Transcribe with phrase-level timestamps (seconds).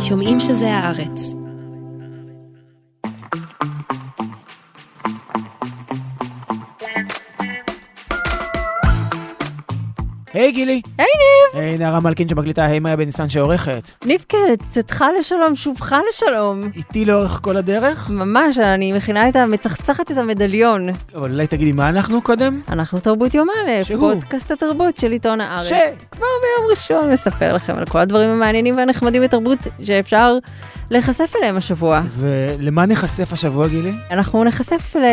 [0.00, 1.45] שומעים שזה הארץ.
[10.36, 10.80] היי גילי.
[10.98, 11.62] היי ניב.
[11.62, 13.90] היי נערה מלכין שמקליטה, היי מאיה בניסן שעורכת.
[14.04, 14.36] ניבקה,
[14.70, 16.68] צאתך לשלום, שובך לשלום.
[16.76, 18.10] איתי לאורך כל הדרך?
[18.10, 19.46] ממש, אני מכינה את ה...
[19.46, 20.88] מצחצחת את המדליון.
[21.14, 22.60] אבל אולי תגידי מה אנחנו קודם?
[22.68, 24.00] אנחנו תרבות יום א', שהוא?
[24.14, 25.66] פודקאסט התרבות של עיתון הארץ.
[25.66, 25.72] ש...
[26.10, 30.34] כבר ביום ראשון נספר לכם על כל הדברים המעניינים והנחמדים בתרבות שאפשר
[30.90, 32.00] להיחשף אליהם השבוע.
[32.16, 33.92] ולמה נחשף השבוע גילי?
[34.10, 35.04] אנחנו נחשף ל...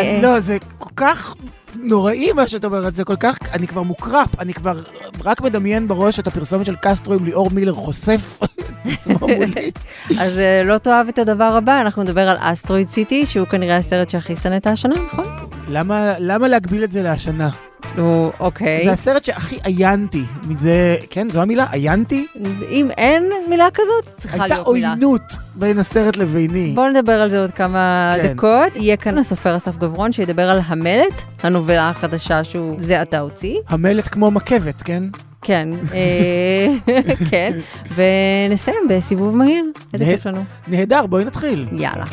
[0.00, 1.34] אני- לא, זה כל כך
[1.82, 4.82] נוראי מה שאת אומרת, זה כל כך, אני כבר מוקרפ, אני כבר
[5.24, 8.50] רק מדמיין בראש את הפרסומת של קסטרו עם ליאור מילר חושף את
[8.92, 9.70] עצמו מולי.
[10.18, 14.10] אז אה, לא תאהב את הדבר הבא, אנחנו נדבר על אסטרואיד סיטי, שהוא כנראה הסרט
[14.10, 15.24] שהכי שנאת השנה, נכון?
[15.68, 17.50] למה למה להגביל את זה להשנה?
[17.96, 18.84] נו, אוקיי.
[18.84, 21.66] זה הסרט שהכי עיינתי מזה, כן, זו המילה?
[21.70, 22.26] עיינתי?
[22.70, 24.88] אם אין מילה כזאת, צריכה הייתה להיות מילה.
[24.88, 25.22] עוינות
[25.54, 26.72] בין הסרט לביני.
[26.74, 28.32] בואו נדבר על זה עוד כמה כן.
[28.34, 28.76] דקות.
[28.76, 33.56] יהיה כאן הסופר אסף גברון שידבר על המלט, הנובלה החדשה שהוא זה עתה הוציא.
[33.68, 35.02] המלט כמו מקבת, כן?
[35.42, 36.92] כן, אה,
[37.30, 37.52] כן.
[37.94, 39.64] ונסיים בסיבוב מהיר.
[39.92, 40.44] איזה כיף לנו.
[40.68, 41.68] נהדר, בואי נתחיל.
[41.72, 42.04] יאללה.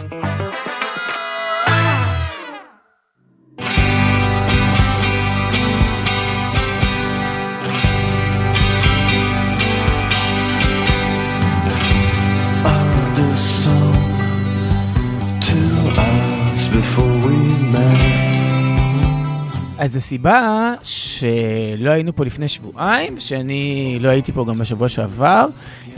[19.81, 25.45] אז הסיבה שלא היינו פה לפני שבועיים, שאני לא הייתי פה גם בשבוע שעבר,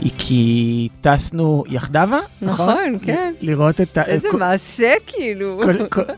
[0.00, 3.32] היא כי טסנו יחדבה, נכון, כן.
[3.40, 4.02] ל- לראות את ה...
[4.04, 5.60] איזה מעשה כאילו.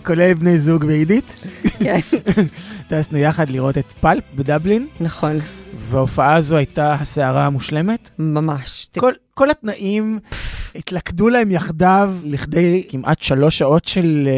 [0.06, 1.46] כולל בני זוג ועידית.
[1.78, 2.00] כן.
[2.88, 5.38] טסנו יחד לראות את פלפ בדבלין, נכון,
[5.90, 8.10] וההופעה הזו הייתה הסערה המושלמת.
[8.18, 8.86] ממש.
[8.98, 10.18] כל, כל התנאים
[10.78, 14.32] התלכדו להם יחדיו לכדי כמעט שלוש שעות של אה,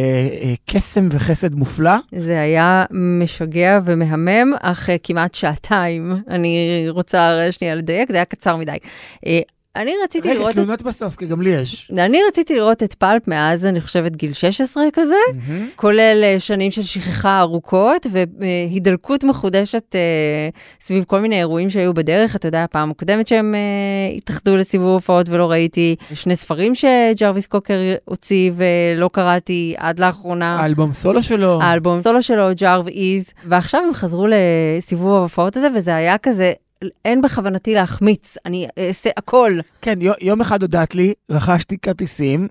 [0.48, 1.96] אה, קסם וחסד מופלא.
[2.12, 6.12] זה היה משגע ומהמם, אך אה, כמעט שעתיים.
[6.30, 8.76] אני רוצה שנייה לדייק, זה היה קצר מדי.
[9.78, 10.50] אני רציתי רגע, לראות...
[10.50, 11.90] את- תלונות בסוף, כי גם לי יש.
[11.98, 15.14] אני רציתי לראות את פלפ מאז, אני חושבת, גיל 16 כזה,
[15.76, 18.06] כולל אה, שנים של שכחה ארוכות
[18.40, 20.00] והידלקות מחודשת אה,
[20.80, 22.36] סביב כל מיני אירועים שהיו בדרך.
[22.36, 27.78] אתה יודע, הפעם הקודמת שהם אה, התאחדו לסיבוב הופעות ולא ראיתי, שני ספרים שג'רוויס קוקר
[28.04, 30.60] הוציא ולא קראתי עד לאחרונה.
[30.60, 31.62] האלבום סולו שלו.
[31.62, 36.52] האלבום סולו שלו, ג'ארב איז, ועכשיו הם חזרו לסיבוב ההופעות הזה, וזה היה כזה,
[37.04, 39.58] אין בכוונתי להחמיץ, אני אעשה הכל.
[39.82, 42.48] כן, יו- יום אחד הודעת לי, רכשתי כרטיסים,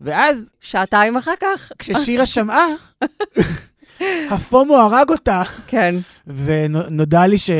[0.00, 1.72] ואז שעתיים אחר כך.
[1.78, 2.66] כששירה שמעה,
[4.30, 5.94] הפומו הרג אותה, כן.
[6.26, 7.50] ונודע לי ש...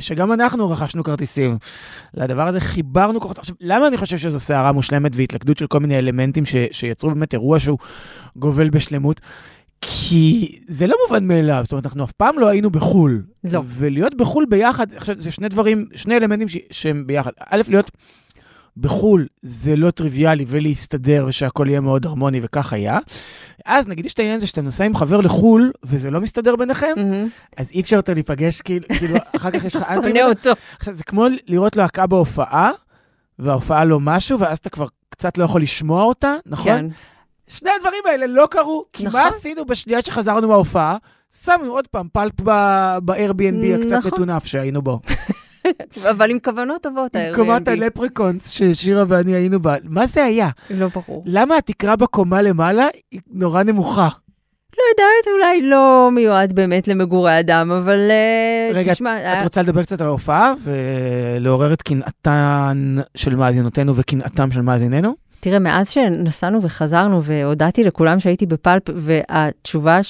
[0.00, 1.58] שגם אנחנו רכשנו כרטיסים.
[2.14, 3.38] לדבר הזה חיברנו כוחות.
[3.38, 6.56] עכשיו, למה אני חושב שזו סערה מושלמת והתלכדות של כל מיני אלמנטים ש...
[6.70, 7.78] שיצרו באמת אירוע שהוא
[8.36, 9.20] גובל בשלמות?
[9.80, 13.22] כי זה לא מובן מאליו, זאת אומרת, אנחנו אף פעם לא היינו בחו"ל.
[13.44, 13.62] לא.
[13.66, 16.56] ולהיות בחו"ל ביחד, עכשיו, זה שני דברים, שני אלמנטים ש...
[16.70, 17.30] שהם ביחד.
[17.50, 17.90] א', להיות
[18.76, 22.98] בחו"ל זה לא טריוויאלי, ולהסתדר ושהכול יהיה מאוד הרמוני, וכך היה.
[23.64, 26.92] אז נגיד יש את העניין הזה שאתה נוסע עם חבר לחו"ל, וזה לא מסתדר ביניכם,
[26.96, 27.28] מהמם.
[27.56, 29.82] אז אי אפשר יותר להיפגש, כאילו, כאילו, אחר כך יש לך...
[29.82, 30.50] אתה שונא אותו.
[30.78, 32.70] עכשיו, זה כמו לראות להקה בהופעה,
[33.38, 36.66] וההופעה לא משהו, ואז אתה כבר קצת לא יכול לשמוע אותה, נכון?
[36.66, 36.86] כן.
[37.48, 39.20] שני הדברים האלה לא קרו, כי נכון.
[39.20, 40.96] מה עשינו בשנייה שחזרנו מההופעה?
[41.44, 44.10] שמנו עוד פעם פלפ ב-Airbnb הקצת נכון.
[44.14, 45.00] מטונף שהיינו בו.
[46.10, 47.36] אבל עם כוונות טובות, עם ה-Airbnb.
[47.36, 49.74] קומת הלפריקונס ששירה ואני היינו בה.
[49.84, 50.48] מה זה היה?
[50.70, 51.22] לא ברור.
[51.26, 54.08] למה התקרה בקומה למעלה היא נורא נמוכה?
[54.78, 59.62] לא יודעת, אולי לא מיועד באמת למגורי אדם, אבל אה, רגע, תשמע, את היה- רוצה
[59.62, 65.14] לדבר קצת על ההופעה ולעורר את קנאתן של מאזינותינו וקנאתם של מאזיננו?
[65.40, 70.00] תראה, מאז שנסענו וחזרנו והודעתי לכולם שהייתי בפלפ, והתשובה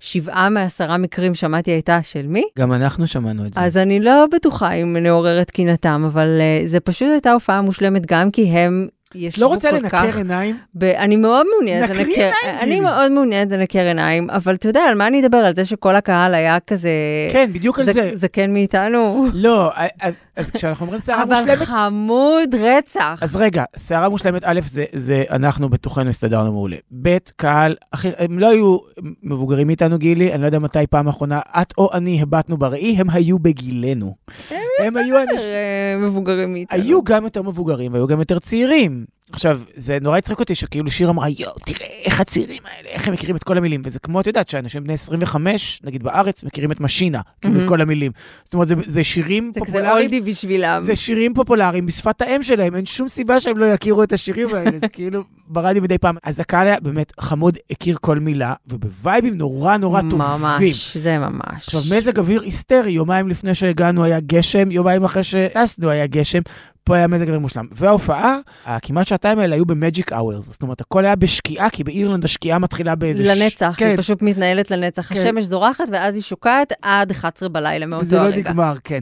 [0.00, 2.44] שבשבעה מעשרה מקרים שמעתי הייתה של מי?
[2.58, 3.60] גם אנחנו שמענו את זה.
[3.60, 8.06] אז אני לא בטוחה אם נעורר את קינתם, אבל uh, זה פשוט הייתה הופעה מושלמת
[8.06, 9.74] גם כי הם ישבו לא כל רוצה כך...
[10.04, 10.56] לנקר עיניים?
[10.74, 10.84] ב...
[10.84, 12.00] אני מאוד מעוניינת לנקר,
[12.44, 12.80] עיניים, אני.
[12.80, 15.38] מאוד מעוניינת לנקר עיניים, אבל אתה יודע, על מה אני אדבר?
[15.38, 16.90] על זה שכל הקהל היה כזה...
[17.32, 18.10] כן, בדיוק על זה.
[18.14, 19.26] זקן מאיתנו?
[19.34, 19.70] לא,
[20.00, 21.58] אז- אז כשאנחנו אומרים שערה אבל מושלמת...
[21.58, 23.18] חמוד רצח.
[23.22, 26.76] אז רגע, שערה מושלמת, א', זה, זה אנחנו בתוכנו הסתדרנו מעולה.
[27.02, 28.76] ב', קהל, אחי, הם לא היו
[29.22, 33.10] מבוגרים מאיתנו, גילי, אני לא יודע מתי פעם אחרונה, את או אני הבטנו בראי, הם
[33.10, 34.14] היו בגילנו.
[34.78, 35.36] הם היו אנשים...
[35.36, 36.82] אה, מבוגרים מאיתנו.
[36.82, 39.04] היו גם יותר מבוגרים והיו גם יותר צעירים.
[39.32, 43.14] עכשיו, זה נורא הצחיק אותי שכאילו שיר אמרה, יואו, תראה איך הצעירים האלה, איך הם
[43.14, 43.82] מכירים את כל המילים.
[43.84, 47.68] וזה כמו, את יודעת, שאנשים בני 25, נגיד בארץ, מכירים את משינה, כאילו את מהמם.
[47.68, 48.12] כל המילים.
[48.44, 49.96] זאת אומרת, זה, זה שירים זה כזה פופולריים.
[49.96, 50.82] אולדי בשבילם.
[50.84, 54.78] זה שירים פופולריים בשפת האם שלהם, אין שום סיבה שהם לא יכירו את השירים האלה,
[54.78, 56.16] זה כאילו ברדיו מדי פעם.
[56.22, 60.18] אז הקהל היה באמת חמוד, הכיר כל מילה, ובווייבים נורא נורא טובים.
[60.18, 61.42] ממש, זה ממש.
[61.56, 66.40] עכשיו, מזג אוויר היסטרי, יומיים לפני שהגענו היה גשם, יומיים אחרי שטסנו היה גשם,
[66.84, 67.66] פה היה מזג אוויר מושלם.
[67.72, 72.58] וההופעה, הכמעט שעתיים האלה היו במג'יק אאוורס, זאת אומרת, הכל היה בשקיעה, כי באירלנד השקיעה
[72.58, 73.24] מתחילה באיזה...
[73.24, 75.12] ש- לנצח, כן, היא פשוט מתנהלת לנצח.
[75.14, 75.20] כן.
[75.20, 78.50] השמש זורחת ואז היא שוקעת עד 11 בלילה מאותו וזה לא הרגע.
[78.50, 79.00] נגמר, כן.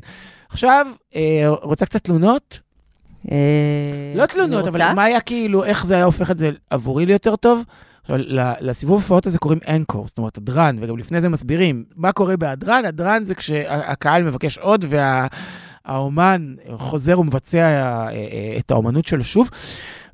[0.50, 0.86] עכשיו,
[1.16, 2.58] אה, רוצה קצת תלונות?
[3.30, 3.36] אה,
[4.14, 4.92] לא תלונות, אבל?
[4.94, 7.62] מה היה כאילו, איך זה היה הופך את זה עבורי ליותר טוב?
[8.00, 8.16] עכשיו,
[8.60, 12.84] לסיבוב ההופעות הזה קוראים אנקור, זאת אומרת, הדרן, וגם לפני זה מסבירים מה קורה בהדרן.
[12.84, 14.84] הדרן זה כשהקהל מבקש עוד,
[15.86, 19.50] והאומן חוזר ומבצע אה, אה, את האומנות שלו שוב.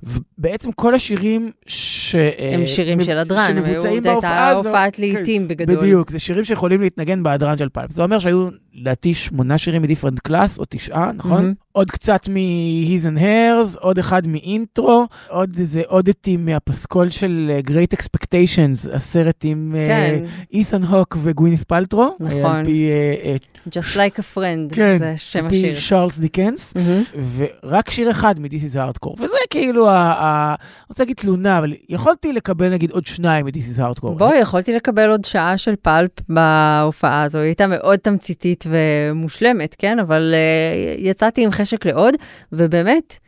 [0.03, 2.15] ובעצם כל השירים ש...
[2.15, 5.77] אה, הם שירים של הדרן, זו הייתה הופעת כן, לעיתים בגדול.
[5.77, 7.93] בדיוק, זה שירים שיכולים להתנגן בהדרן של פלפ.
[7.93, 11.55] זה אומר שהיו, לדעתי, שמונה שירים מדיפרנט קלאס, או תשעה, נכון?
[11.77, 17.97] עוד קצת מ-His and Hers, עוד אחד מאינטרו, עוד איזה אודטים מהפסקול של אה, Great
[17.99, 22.17] Expectations, הסרט עם כן, אית'ן הוק וגווינית פלטרו.
[22.21, 22.45] נכון.
[22.57, 23.37] על פי, אה, אה,
[23.69, 25.79] Just Like a Friend, כן, זה שם על פי השיר.
[25.79, 26.75] שרלס דיקנס.
[27.37, 31.73] ורק שיר אחד מ-This is Hardcore, וזה כאילו, ה- ה- אני רוצה להגיד תלונה, אבל
[31.89, 34.11] יכולתי לקבל נגיד עוד שניים מ-This is Hardcore.
[34.19, 39.99] בואי, יכולתי לקבל עוד שעה של פלפ בהופעה הזו, היא הייתה מאוד תמציתית ומושלמת, כן?
[39.99, 42.15] אבל uh, יצאתי עם חשק לעוד,
[42.53, 43.19] ובאמת,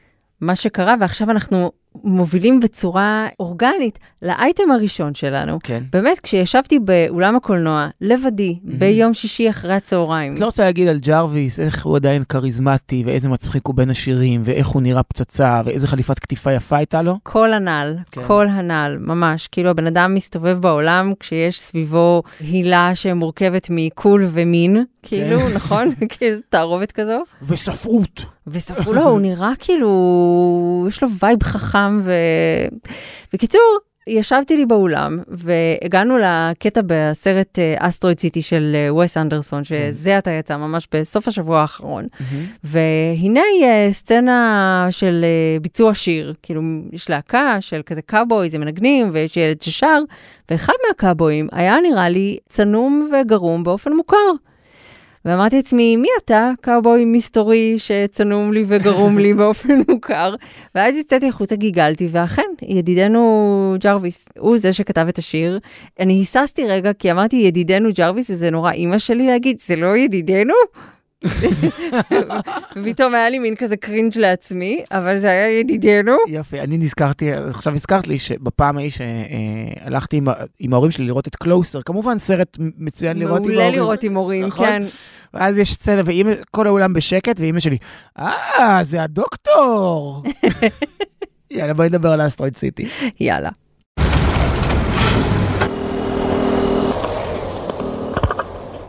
[0.41, 1.73] מה שקרה, ועכשיו אנחנו
[2.05, 5.59] מובילים בצורה אורגנית לאייטם הראשון שלנו.
[5.63, 5.83] כן.
[5.93, 8.79] באמת, כשישבתי באולם הקולנוע, לבדי, מהמם.
[8.79, 13.29] ביום שישי אחרי הצהריים, את לא רוצה להגיד על ג'רוויס, איך הוא עדיין כריזמטי, ואיזה
[13.29, 17.15] מצחיק הוא בין השירים, ואיך הוא נראה פצצה, ואיזה חליפת קטיפה יפה הייתה לו?
[17.23, 18.21] כל הנ"ל, כן.
[18.27, 19.47] כל הנ"ל, ממש.
[19.47, 25.89] כאילו הבן אדם מסתובב בעולם כשיש סביבו הילה שמורכבת מ cool ומין, כאילו, נכון?
[26.11, 27.23] כאיזו תערובת כזו.
[27.43, 28.23] וספרות.
[28.51, 32.13] וספרו לו, הוא נראה כאילו, יש לו vibe חכם ו...
[33.33, 33.79] בקיצור,
[34.09, 40.57] ישבתי לי באולם, והגענו לקטע בסרט אסטרואיד סיטי של אה, וס אנדרסון, שזה עתה יצא
[40.57, 42.05] ממש בסוף השבוע האחרון.
[42.65, 46.63] והנה אה, סצנה של אה, ביצוע שיר, כאילו
[46.93, 49.99] יש להקה של כזה קאבויז, הם מנגנים, ויש ילד ששר,
[50.51, 54.17] ואחד מהקאבויים היה נראה לי צנום וגרום באופן מוכר.
[55.29, 60.35] ואמרתי לעצמי, מי אתה, קאובוי מסתורי שצנום לי וגרום לי באופן מוכר?
[60.75, 65.59] ואז יצאתי החוצה, גיגלתי, ואכן, ידידנו ג'רוויס, הוא זה שכתב את השיר.
[66.01, 70.55] אני היססתי רגע, כי אמרתי ידידנו ג'רוויס, וזה נורא אימא שלי להגיד, זה לא ידידנו?
[72.77, 76.17] ופתאום היה לי מין כזה קרינג' לעצמי, אבל זה היה ידידנו.
[76.29, 80.29] יופי, אני נזכרתי, עכשיו הזכרת לי שבפעם ההיא שהלכתי עם,
[80.59, 83.81] עם ההורים שלי לראות את קלוסר, כמובן סרט מצוין לראות עם מעולה ההורים.
[83.81, 84.67] לראות עם הורים, נכון?
[84.67, 84.83] כן.
[85.35, 87.79] ואז יש סצנה, וכל האולם בשקט, ואימא שלי,
[88.19, 90.23] אה, זה הדוקטור.
[91.51, 92.87] יאללה, בואי נדבר על האסטרואיד סיטי.
[93.21, 93.51] יאללה.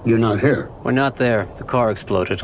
[0.05, 0.71] You're not here.
[0.83, 1.41] We're not there.
[1.57, 2.39] The car exploded.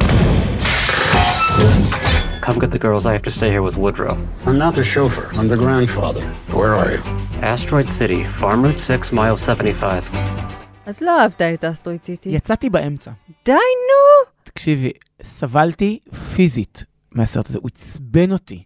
[2.46, 3.06] Come get the girls.
[3.06, 4.16] I have to stay here with Woodrow.
[4.46, 5.28] I'm not the chauffeur.
[5.38, 6.22] I'm the grandfather.
[6.60, 7.02] Where are you?
[7.42, 10.10] Asteroid City, Farm Route 6, mile 75.
[10.86, 12.30] אז לא אהבת את אסטרואיד סיטי.
[12.30, 13.12] יצאתי באמצע.
[13.46, 14.32] די, נו!
[14.44, 14.92] תקשיבי,
[15.24, 16.00] סבלתי
[16.36, 18.64] פיזית מהסרט הזה, הוא עצבן אותי.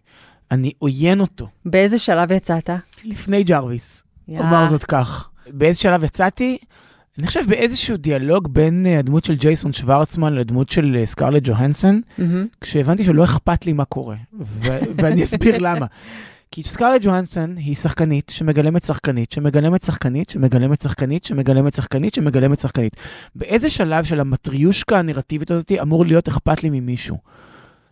[0.50, 1.48] אני עוין אותו.
[1.64, 2.70] באיזה שלב יצאת?
[3.04, 4.38] לפני ג'רוויס, יא.
[4.40, 5.28] אומר זאת כך.
[5.46, 6.58] באיזה שלב יצאתי?
[7.18, 12.00] אני חושב באיזשהו דיאלוג בין אה, הדמות של ג'ייסון שוורצמן לדמות של אה, סקרלט ג'והנסון,
[12.18, 12.46] מהמם.
[12.60, 15.86] כשהבנתי שלא אכפת לי מה קורה, ו- ואני אסביר למה.
[16.50, 22.96] כי סקרלט ג'והנסון היא שחקנית שמגלמת שחקנית, שמגלמת שחקנית, שמגלמת שחקנית, שמגלמת שחקנית, שמגלמת שחקנית.
[23.34, 27.18] באיזה שלב של המטריושקה הנרטיבית הזאת אמור להיות אכפת לי ממישהו?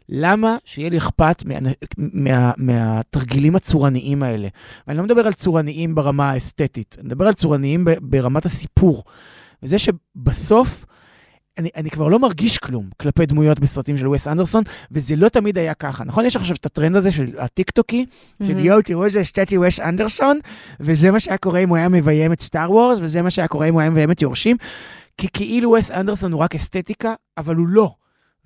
[0.09, 1.55] למה שיהיה לי אכפת מה,
[1.99, 4.49] מה, מהתרגילים הצורניים האלה?
[4.87, 9.05] ואני לא מדבר על צורניים ברמה האסתטית, אני מדבר על צורניים ברמת הסיפור.
[9.62, 10.85] וזה שבסוף,
[11.59, 15.59] אני, אני כבר לא מרגיש כלום כלפי דמויות בסרטים של וס אנדרסון, וזה לא תמיד
[15.59, 16.05] היה ככה.
[16.05, 16.25] נכון?
[16.25, 18.07] יש עכשיו את הטרנד הזה של הטיקטוקי,
[18.43, 18.59] של.
[18.59, 20.38] יואו, תראו איזה אסתטי וס אנדרסון,
[20.81, 23.67] וזה מה שהיה קורה אם הוא היה מביים את סטאר וורס, וזה מה שהיה קורה
[23.67, 24.57] אם הוא היה מביים את יורשים,
[25.19, 27.95] כי כאילו וס אנדרסון הוא רק אסתטיקה, אבל הוא לא.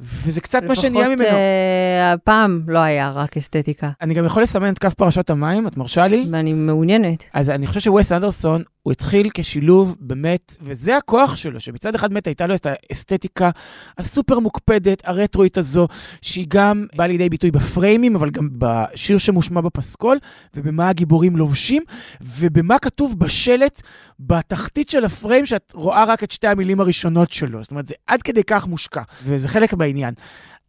[0.02, 1.14] וזה קצת מה שנהיה ממנו.
[1.14, 3.90] לפחות אה, הפעם לא היה רק אסתטיקה.
[4.00, 6.26] אני גם יכול לסמן את כף פרשת המים, את מרשה לי?
[6.32, 7.24] ואני מעוניינת.
[7.34, 12.26] אז אני חושב שווסט אנדרסון, הוא התחיל כשילוב באמת, וזה הכוח שלו, שמצד אחד באמת
[12.26, 13.50] הייתה לו את האסתטיקה
[13.98, 15.88] הסופר מוקפדת, הרטרואית הזו,
[16.22, 20.18] שהיא גם באה לידי ביטוי בפריימים, אבל גם בשיר שמושמע בפסקול,
[20.54, 21.82] ובמה הגיבורים לובשים,
[22.20, 23.82] ובמה כתוב בשלט
[24.20, 27.62] בתחתית של הפריים, שאת רואה רק את שתי המילים הראשונות שלו.
[27.62, 30.14] זאת אומרת, זה עד כדי כך מושקע, וזה חלק בעניין.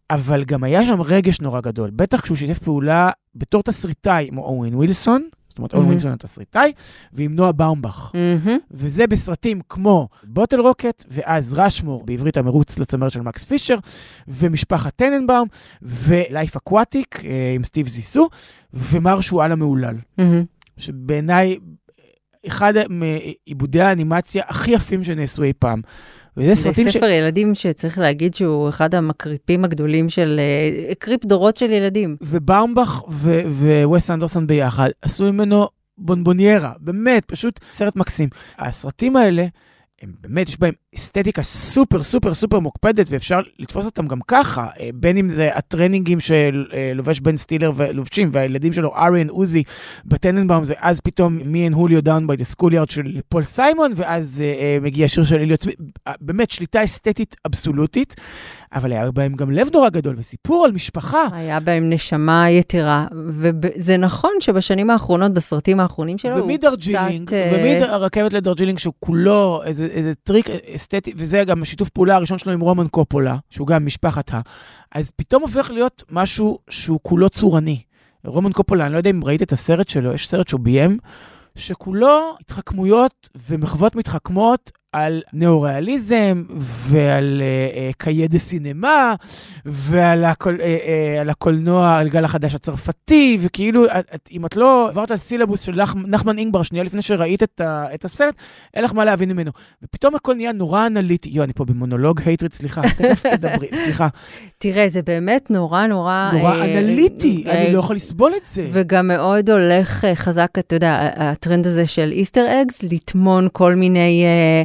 [0.10, 4.75] אבל גם היה שם רגש נורא גדול, בטח כשהוא שיתף פעולה בתור תסריטאי עם אוון
[4.75, 5.94] ווילסון, זאת אומרת, אוון מהמם.
[5.96, 6.72] ווילסון התסריטאי,
[7.13, 8.12] ועם נוח באומבך.
[8.13, 8.58] מהמם.
[8.72, 13.77] וזה בסרטים כמו Bottle Rocket, ואז Rushmore, בעברית המרוץ לצמרת של מקס פישר,
[14.27, 15.48] ומשפחת טננבאום,
[15.82, 18.30] ו Life Aquatic אה, עם סטיב זיסו,
[18.74, 19.96] ומר שועל המהולל.
[20.18, 20.44] מהמם.
[20.77, 21.58] שבעיניי,
[22.48, 25.82] אחד מעיבודי האנימציה הכי יפים שנעשו אי פעם.
[26.38, 26.94] וזה זה סרטים ש...
[26.94, 30.40] ספר ילדים שצריך להגיד שהוא אחד המקריפים הגדולים של...
[30.40, 32.16] אה, הקריפ דורות של ילדים.
[32.22, 33.42] ובאומבך ו-
[33.84, 38.30] ווס אנדרסון ביחד עשו ממנו בונבוניירה, באמת, פשוט סרט מקסים.
[38.58, 39.46] הסרטים האלה,
[40.04, 44.90] הם באמת, יש בהם אסתטיקה סופר סופר סופר מוקפדת, ואפשר לתפוס אותם גם ככה, אה,
[44.94, 49.63] בין אם זה הטרנינגים שלובש בן סטילר ולובשים, והילדים שלו, ארי ועוזי
[50.06, 54.54] בטננבאום, ואז פתאום Me and Julio Down by the Schoolyard של פול סיימון, ואז אה,
[54.54, 55.74] אה, מגיע שיר של אליוט סמית',
[56.08, 58.16] אה, באמת, שליטה אסתטית אבסולוטית,
[58.74, 61.27] אבל היה בהם גם לב נורא גדול, וסיפור על משפחה.
[61.32, 66.48] היה בהם נשמה יתרה, וזה נכון שבשנים האחרונות, בסרטים האחרונים שלו, הוא
[67.25, 67.34] קצת...
[67.34, 72.51] אה, ומהרכבת לדרג'ילינג, שהוא כולו איזה, איזה טריק אסתטי, וזה גם השיתוף פעולה הראשון שלו
[72.51, 74.42] עם רומן קופולה, שהוא גם משפחת ה...
[74.96, 77.82] אז פתאום הופך להיות משהו שהוא כולו צורני.
[78.25, 80.98] רומן קופולה, אני לא יודע אם ראית את הסרט שלו, יש סרט שהוא ביים,
[81.56, 89.16] שכולו התחכמויות ומחוות מתחכמות על ניאו-ריאליזם ועל אה, אה, Cahiers du Cinéma
[89.66, 94.56] ועל הקול, אה, אה, על הקולנוע, על גל החדש הצרפתי, וכאילו, את, את, אם את
[94.56, 98.36] לא עברת על סילבוס של נח, נחמן אינגבר שנייה לפני שראית את, ה, את הסרט,
[98.74, 99.52] אין לך מה להבין ממנו.
[99.84, 101.30] ופתאום הכל נהיה נורא אנליטי.
[101.30, 104.08] יו, אני פה במונולוג hatred, סליחה, תכף תדברי, סליחה.
[104.58, 106.32] תראה, זה באמת נורא נורא...
[106.34, 108.68] נורא אה, אנליטי, אה, אני לא יכול לסבול את זה.
[108.72, 114.24] וגם מאוד הולך אה, חזק, אתה יודע, הטרנד הזה של איסטר אגס, לטמון כל מיני
[114.26, 114.64] אה, אה,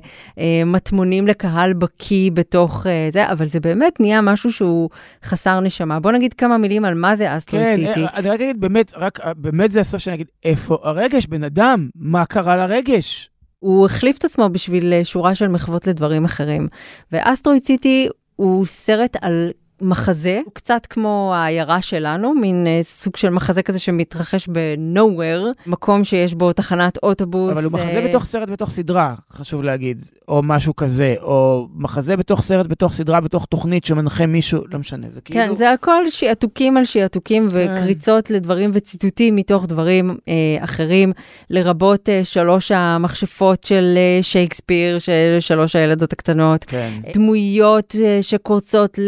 [0.67, 4.91] מטמונים לקהל בקיא בתוך אה, זה, אבל זה באמת נהיה משהו שהוא
[5.25, 6.01] חסר נשמה.
[6.01, 8.03] בוא נגיד כמה מילים על מה זה אסטרוי כן.
[8.03, 11.45] אה, אני רק אגיד, באמת, רק, אה, באמת זה הסוף שאני אגיד, איפה הרגש, בן
[11.45, 11.89] אדם?
[11.95, 13.31] מה קרה לרגש?
[13.59, 16.69] הוא החליף את עצמו בשביל אה, שורה של מחוות לדברים אחרים.
[17.13, 19.51] ואסטרוי סיטי הוא סרט על...
[19.83, 26.05] מחזה, הוא קצת כמו העיירה שלנו, מין אה, סוג של מחזה כזה שמתרחש ב-nowhere, מקום
[26.05, 27.53] שיש בו תחנת אוטובוס.
[27.53, 32.17] אבל הוא מחזה אה, בתוך סרט בתוך סדרה, חשוב להגיד, או משהו כזה, או מחזה
[32.17, 35.41] בתוך סרט בתוך סדרה, בתוך תוכנית שמנחה מישהו, לא משנה, זה כאילו...
[35.41, 41.13] כן, זה הכל שעתוקים על שעתוקים וקריצות לדברים וציטוטים מתוך דברים אה, אחרים,
[41.51, 46.65] לרבות אה, שלוש המכשפות של אה, שייקספיר, של שלוש הילדות הקטנות.
[46.65, 46.91] כן.
[47.15, 48.99] דמויות אה, שקורצות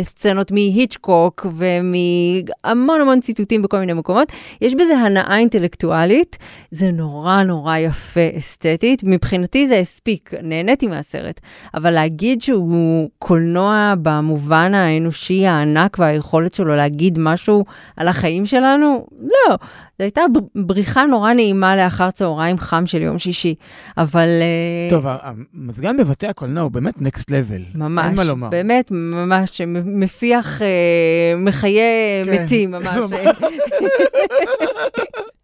[0.00, 4.32] לסצנות מהיצ'קוק ומהמון המון ציטוטים בכל מיני מקומות.
[4.60, 6.38] יש בזה הנאה אינטלקטואלית,
[6.70, 9.02] זה נורא נורא יפה אסתטית.
[9.04, 11.40] מבחינתי זה הספיק, נהניתי מהסרט.
[11.74, 17.64] אבל להגיד שהוא קולנוע במובן האנושי הענק והיכולת שלו להגיד משהו
[17.96, 19.56] על החיים שלנו, לא.
[19.98, 20.22] זו הייתה
[20.54, 23.54] בריחה נורא נעימה לאחר צהריים חם של יום שישי.
[23.96, 24.28] אבל...
[24.28, 27.62] אה, טוב, המזגן בבתי הקולנוע הוא באמת נקסט לבל.
[27.74, 28.48] ממש, אין מה לומר.
[28.48, 31.82] באמת, ממש, מפיח, אה, מחיה
[32.24, 32.44] כן.
[32.44, 33.10] מתים, ממש.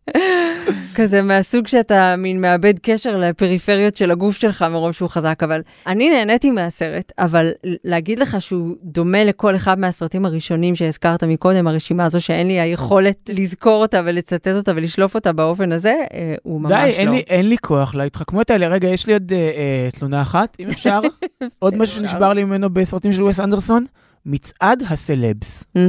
[0.94, 6.10] כזה מהסוג שאתה מין מאבד קשר לפריפריות של הגוף שלך מרוב שהוא חזק, אבל אני
[6.10, 7.50] נהניתי מהסרט, אבל
[7.84, 13.30] להגיד לך שהוא דומה לכל אחד מהסרטים הראשונים שהזכרת מקודם, הרשימה הזו שאין לי היכולת
[13.32, 17.10] לזכור אותה ולצטט אותה ולשלוף אותה באופן הזה, אה, הוא ממש די, לא.
[17.10, 18.68] אין לי, אין לי כוח להתחכמות האלה.
[18.68, 21.00] רגע, יש לי עוד אה, אה, תלונה אחת, אם אפשר.
[21.58, 23.84] עוד משהו שנשבר לי ממנו בסרטים של וס אנדרסון.
[24.26, 25.64] מצעד הסלבס.
[25.76, 25.80] Mm.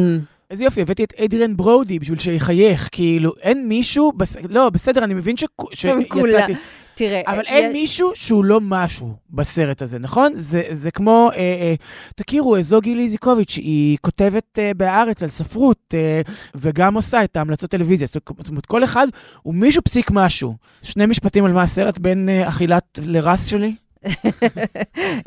[0.52, 4.38] איזה יופי, הבאתי את אדריאן ברודי בשביל שיחייך, כאילו, אין מישהו, בס...
[4.50, 5.44] לא, בסדר, אני מבין ש...
[5.74, 6.54] שיצאתי,
[6.96, 10.34] תראה, אבל אה, אין יש- מישהו שהוא לא משהו בסרט הזה, נכון?
[10.36, 11.74] זה, זה כמו, אה, אה,
[12.16, 16.22] תכירו, אה, זו גילי איזיקוביץ', היא כותבת אה, בהארץ על ספרות, אה,
[16.56, 18.08] וגם עושה את ההמלצות טלוויזיה.
[18.08, 19.08] זאת אומרת, כל אחד
[19.44, 20.56] הוא מישהו פסיק משהו.
[20.82, 23.76] שני משפטים על מה הסרט בין אה, אכילת לרס שלי?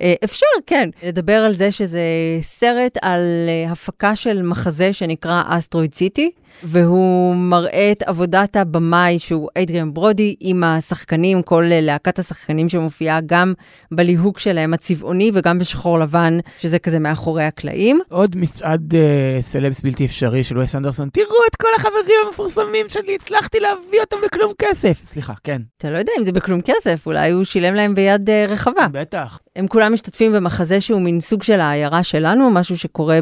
[0.00, 0.90] אה, אפשר, כן.
[1.02, 2.00] לדבר על זה שזה
[2.40, 6.30] סרט על אה, הפקה של מחזה שנקרא אסטרואיד סיטי.
[6.62, 13.52] והוא מראה את עבודת הבמאי, שהוא אדריאן ברודי, עם השחקנים, כל להקת השחקנים שמופיעה גם
[13.92, 18.00] בליהוק שלהם הצבעוני וגם בשחור לבן, שזה כזה מאחורי הקלעים.
[18.08, 23.14] עוד מצעד אה, סלבס בלתי אפשרי של וס אנדרסון, תראו את כל החברים המפורסמים שלי,
[23.14, 25.00] הצלחתי להביא אותם בכלום כסף.
[25.04, 28.46] סליחה, כן, אתה לא יודע אם זה בכלום כסף, אולי הוא שילם להם ביד אה,
[28.48, 28.86] רחבה.
[28.92, 29.38] בטח.
[29.58, 33.18] הם כולם משתתפים במחזה שהוא מין סוג של העיירה שלנו, משהו שקורה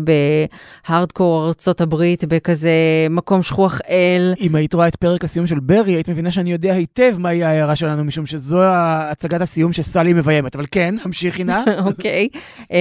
[0.89, 2.71] בהארדקור ארצות הברית, בכזה
[3.11, 4.35] מקום שכוח אל.
[4.41, 7.77] אם היית רואה את פרק הסיום של ברי, היית מבינה שאני יודע היטב מהי העיירה
[7.77, 10.57] שלנו, משום שזו הצגת הסיום שסלי מביימת.
[10.57, 11.63] אבל כן, המשיכי נא.
[11.87, 12.29] אוקיי.
[12.71, 12.77] אמ,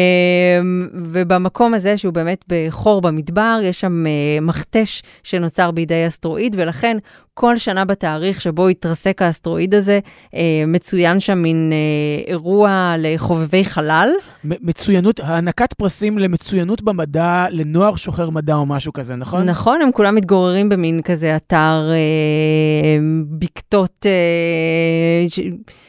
[0.93, 6.97] ובמקום הזה, שהוא באמת בחור במדבר, יש שם אה, מכתש שנוצר בידי אסטרואיד, ולכן
[7.37, 9.99] כל שנה בתאריך שבו התרסק האסטרואיד הזה,
[10.35, 14.09] אה, מצוין שם מין אה, אירוע לחובבי חלל.
[14.43, 19.49] מצוינות, הענקת פרסים למצוינות במדע, לנוער שוחר מדע או משהו כזה, נכון?
[19.49, 22.99] נכון, הם כולם מתגוררים במין כזה אתר אה,
[23.29, 25.39] בקתות, אה, ש...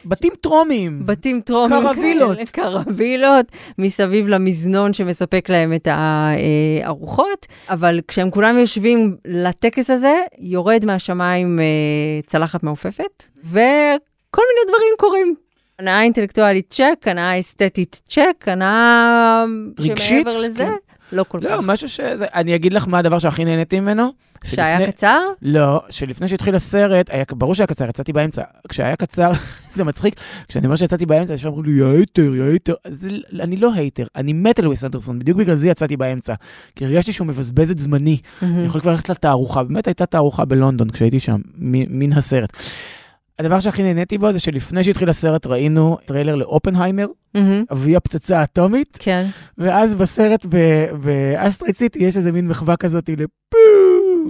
[0.05, 1.05] בתים טרומיים.
[1.05, 1.81] בתים טרומיים.
[1.81, 2.37] קרווילות.
[2.51, 3.45] קרווילות,
[3.77, 12.21] מסביב למזנון שמספק להם את הארוחות, אבל כשהם כולם יושבים לטקס הזה, יורד מהשמיים אה,
[12.25, 15.35] צלחת מעופפת, וכל מיני דברים קורים.
[15.79, 19.45] הנאה אינטלקטואלית צ'ק, הנאה אסתטית צ'ק, הנאה
[19.79, 20.21] רגשית?
[20.21, 20.86] שמעבר לזה, כן.
[21.11, 21.59] לא כל לא, כך.
[21.63, 22.25] משהו שזה...
[22.35, 24.09] אני אגיד לך מה הדבר שהכי נהניתי ממנו.
[24.45, 25.19] שהיה שלפני- קצר?
[25.41, 28.41] לא, שלפני שהתחיל הסרט, היה, ברור שהיה קצר, יצאתי באמצע.
[28.69, 29.31] כשהיה קצר,
[29.75, 30.15] זה מצחיק,
[30.47, 32.73] כשאני אומר שיצאתי באמצע, אנשים אמרו לי, יא hater, יא hater.
[32.87, 33.09] זה,
[33.39, 36.33] אני לא hater, אני מת על ווס אנדרסון, בדיוק בגלל זה יצאתי באמצע.
[36.75, 38.17] כי הרגשתי שהוא מבזבז את זמני.
[38.41, 42.53] אני יכול כבר ללכת לתערוכה, באמת הייתה תערוכה בלונדון כשהייתי שם, מ- מן הסרט.
[43.39, 47.05] הדבר שהכי נהניתי בו זה שלפני שהתחיל הסרט ראינו טריילר לאופנהיימר.
[47.71, 49.25] אבי הפצצה האטומית, כן.
[49.57, 50.45] ואז בסרט
[51.01, 53.57] באסטרואיד סיטי יש איזה מין מחווה כזאת לפו,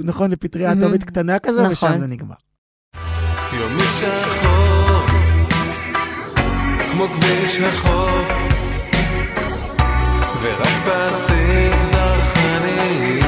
[0.04, 0.72] נכון, לפטריה.
[0.74, 1.72] אטומית קטנה כזו, נכון.
[1.72, 2.36] ושם זה נגמר.
[3.60, 5.06] יומי שחור,
[6.92, 8.48] כמו כביש החוף,
[10.42, 13.27] ורק פסים זרחניים.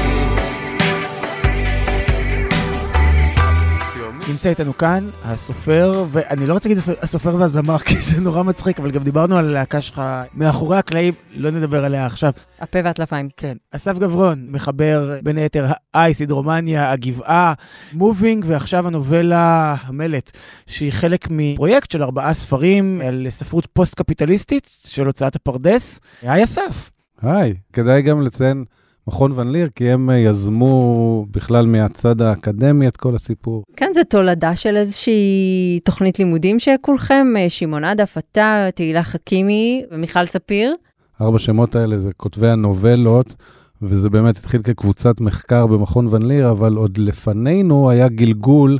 [4.40, 8.80] נמצא איתנו כאן הסופר, ואני לא רוצה להגיד הס- הסופר והזמר, כי זה נורא מצחיק,
[8.80, 10.02] אבל גם דיברנו על הלהקה שלך
[10.34, 12.32] מאחורי הקלעים, לא נדבר עליה עכשיו.
[12.60, 13.28] הפה והטלפיים.
[13.36, 17.52] כן, אסף גברון מחבר בין היתר האייס, הידרומניה, הגבעה,
[17.92, 20.30] מובינג, ועכשיו הנובלה המלט,
[20.66, 26.00] שהיא חלק מפרויקט של ארבעה ספרים על ספרות פוסט-קפיטליסטית של הוצאת הפרדס.
[26.22, 26.90] היי אסף.
[27.22, 28.64] היי, כדאי גם לציין
[29.08, 33.64] מכון ון ליר, כי הם אה, יזמו בכלל מהצד האקדמי את כל הסיפור.
[33.76, 40.24] כן, זה תולדה של איזושהי תוכנית לימודים שכולכם, אה, שמעון עדף, אתה, תהילה חכימי ומיכל
[40.24, 40.74] ספיר.
[41.20, 43.34] ארבע שמות האלה זה כותבי הנובלות,
[43.82, 48.78] וזה באמת התחיל כקבוצת מחקר במכון ון ליר, אבל עוד לפנינו היה גלגול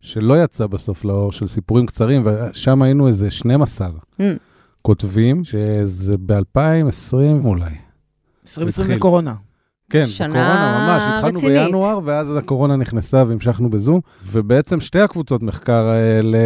[0.00, 4.22] שלא יצא בסוף לאור, של סיפורים קצרים, ושם היינו איזה 12 Mm.
[4.82, 7.64] כותבים, שזה ב-2020 אולי.
[8.44, 8.96] 2020 התחיל.
[8.96, 9.34] לקורונה.
[9.90, 11.66] כן, שנה בקורונה ממש, התחלנו רצינית.
[11.66, 16.38] בינואר, ואז הקורונה נכנסה והמשכנו בזום, ובעצם שתי הקבוצות מחקר האלה,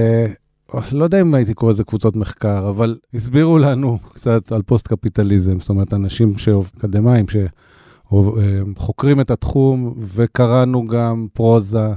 [0.92, 5.68] לא יודע אם הייתי קורא לזה קבוצות מחקר, אבל הסבירו לנו קצת על פוסט-קפיטליזם, זאת
[5.68, 6.34] אומרת, אנשים
[6.78, 7.26] אקדמאים
[8.76, 11.88] שחוקרים את התחום, וקראנו גם פרוזה,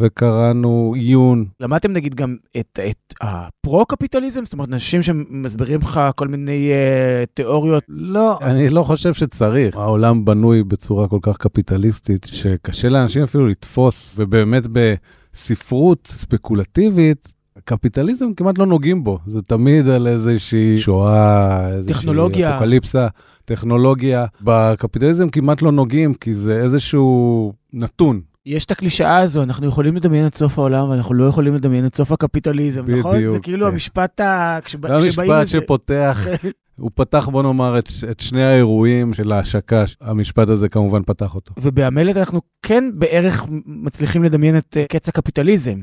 [0.00, 1.44] וקראנו עיון.
[1.60, 4.44] למדתם נגיד גם את, את הפרו-קפיטליזם?
[4.44, 7.84] זאת אומרת, אנשים שמסבירים לך כל מיני אה, תיאוריות.
[7.88, 9.76] לא, אני לא חושב שצריך.
[9.76, 17.32] העולם בנוי בצורה כל כך קפיטליסטית, שקשה לאנשים אפילו לתפוס, ובאמת בספרות ספקולטיבית,
[17.64, 22.56] קפיטליזם כמעט לא נוגעים בו, זה תמיד על איזושהי שואה, איזושהי טכנולוגיה.
[22.56, 23.06] אפוקליפסה,
[23.44, 24.26] טכנולוגיה.
[24.40, 28.20] בקפיטליזם כמעט לא נוגעים, כי זה איזשהו נתון.
[28.46, 31.96] יש את הקלישאה הזו, אנחנו יכולים לדמיין את סוף העולם, ואנחנו לא יכולים לדמיין את
[31.96, 33.16] סוף הקפיטליזם, נכון?
[33.16, 33.72] בדיוק, זה כאילו כן.
[33.72, 34.58] המשפט ה...
[34.64, 36.26] כשב- זה כשבאים המשפט שפותח,
[36.80, 41.54] הוא פתח, בוא נאמר, את, את שני האירועים של ההשקה, המשפט הזה כמובן פתח אותו.
[41.58, 45.78] ובהמלט אנחנו כן בערך מצליחים לדמיין את אה, קץ הקפיטליזם.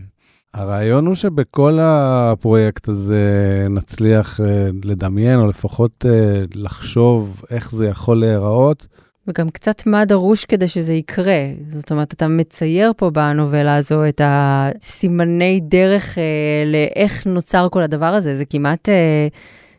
[0.54, 3.22] הרעיון הוא שבכל הפרויקט הזה
[3.70, 8.88] נצליח אה, לדמיין, או לפחות אה, לחשוב איך זה יכול להיראות.
[9.28, 11.40] וגם קצת מה דרוש כדי שזה יקרה.
[11.70, 16.24] זאת אומרת, אתה מצייר פה בנובלה הזו את הסימני דרך אה,
[16.66, 18.38] לאיך נוצר כל הדבר הזה.
[18.38, 19.28] זה כמעט, אה,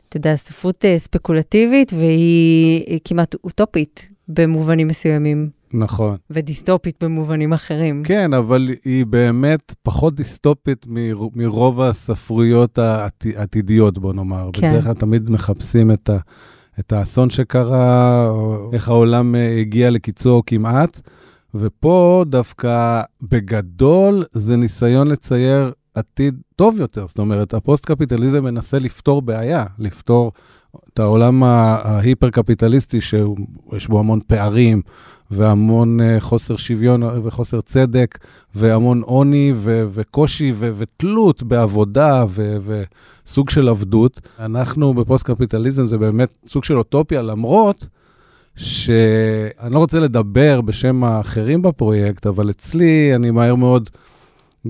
[0.08, 6.16] אתה יודע, ספרות אה, ספקולטיבית, והיא כמעט אוטופית במובנים מסוימים, נכון.
[6.30, 8.02] ודיסטופית במובנים אחרים.
[8.06, 14.50] כן, אבל היא באמת פחות דיסטופית מר- מרוב הספרויות העתי- העתידיות, בוא נאמר.
[14.52, 14.70] כן.
[14.70, 16.16] בדרך כלל תמיד מחפשים את, ה,
[16.80, 21.00] את האסון שקרה, או איך העולם אה, הגיע לקיצו כמעט,
[21.54, 27.06] ופה דווקא בגדול זה ניסיון לצייר עתיד טוב יותר.
[27.06, 30.32] זאת אומרת, הפוסט-קפיטליזם מנסה לפתור בעיה, לפתור
[30.92, 34.82] את העולם ההיפר-קפיטליסטי, שיש בו המון פערים
[35.30, 38.18] והמון אה, חוסר שוויון וחוסר צדק,
[38.54, 42.56] והמון עוני ו- וקושי ו- ותלות בעבודה ו-
[43.26, 44.20] וסוג של עבדות.
[44.38, 47.86] אנחנו בפוסט-קפיטליזם זה באמת סוג של אוטופיה, למרות
[48.56, 53.90] שאני לא רוצה לדבר בשם האחרים בפרויקט, אבל אצלי אני מהר מאוד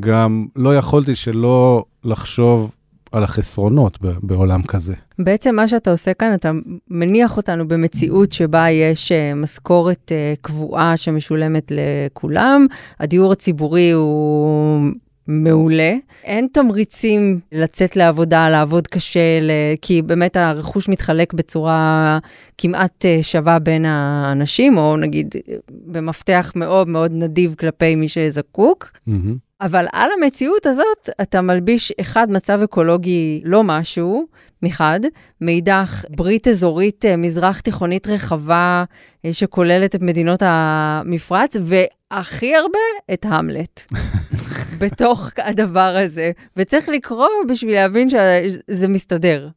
[0.01, 2.71] גם לא יכולתי שלא לחשוב
[3.12, 4.94] על החסרונות בעולם כזה.
[5.18, 6.50] בעצם מה שאתה עושה כאן, אתה
[6.90, 12.66] מניח אותנו במציאות שבה יש אה, משכורת אה, קבועה שמשולמת לכולם,
[13.00, 14.81] הדיור הציבורי הוא
[15.26, 19.38] מעולה, אין תמריצים לצאת לעבודה, לעבוד קשה,
[19.83, 22.18] כי באמת הרכוש מתחלק בצורה
[22.59, 25.35] כמעט אה, שווה בין האנשים, או נגיד
[25.87, 28.90] במפתח מאוד מאוד נדיב כלפי מי שזקוק.
[29.07, 29.47] מהמם.
[29.61, 34.27] אבל על המציאות הזאת אתה מלביש, אחד, מצב אקולוגי לא משהו,
[34.62, 35.01] מחד,
[35.40, 38.85] מאידך, ברית אזורית אה, מזרח תיכונית רחבה
[39.25, 42.79] אה, שכוללת את מדינות המפרץ, והכי הרבה,
[43.12, 43.85] את המלט.
[44.81, 49.49] בתוך הדבר הזה, וצריך לקרוא בשביל להבין שזה מסתדר.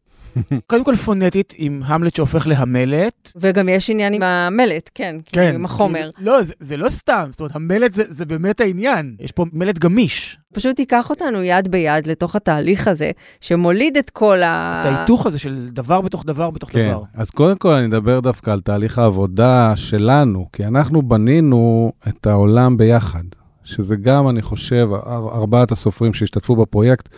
[0.68, 3.32] קודם כל פונטית עם המלט שהופך להמלט.
[3.36, 6.10] וגם יש עניין עם המלט, כן, כן עם החומר.
[6.16, 9.16] כאילו, לא, זה, זה לא סתם, זאת אומרת, המלט זה, זה באמת העניין.
[9.20, 10.38] יש פה מלט גמיש.
[10.54, 14.82] פשוט ייקח אותנו יד ביד לתוך התהליך הזה, שמוליד את כל ה...
[14.82, 17.04] את ההיתוך הזה של דבר בתוך דבר בתוך כן, דבר.
[17.14, 22.78] אז קודם כל אני אדבר דווקא על תהליך העבודה שלנו, כי אנחנו בנינו את העולם
[22.78, 23.24] ביחד,
[23.64, 27.10] שזה גם, אני חושב, אר- ארבעת הסופרים שהשתתפו בפרויקט,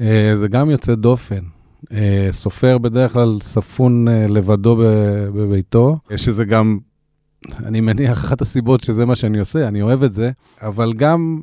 [0.00, 1.55] אה, זה גם יוצא דופן.
[1.92, 4.76] אה, סופר בדרך כלל ספון אה, לבדו
[5.34, 6.78] בביתו, שזה גם,
[7.58, 10.30] אני מניח, אחת הסיבות שזה מה שאני עושה, אני אוהב את זה,
[10.62, 11.40] אבל גם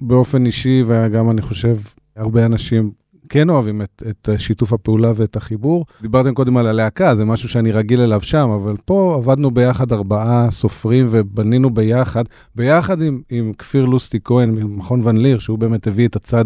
[0.00, 1.76] באופן אישי, וגם אני חושב,
[2.16, 2.90] הרבה אנשים
[3.28, 5.86] כן אוהבים את, את שיתוף הפעולה ואת החיבור.
[6.02, 10.50] דיברתם קודם על הלהקה, זה משהו שאני רגיל אליו שם, אבל פה עבדנו ביחד ארבעה
[10.50, 16.08] סופרים ובנינו ביחד, ביחד עם, עם כפיר לוסטי כהן ממכון ון ליר, שהוא באמת הביא
[16.08, 16.44] את הצד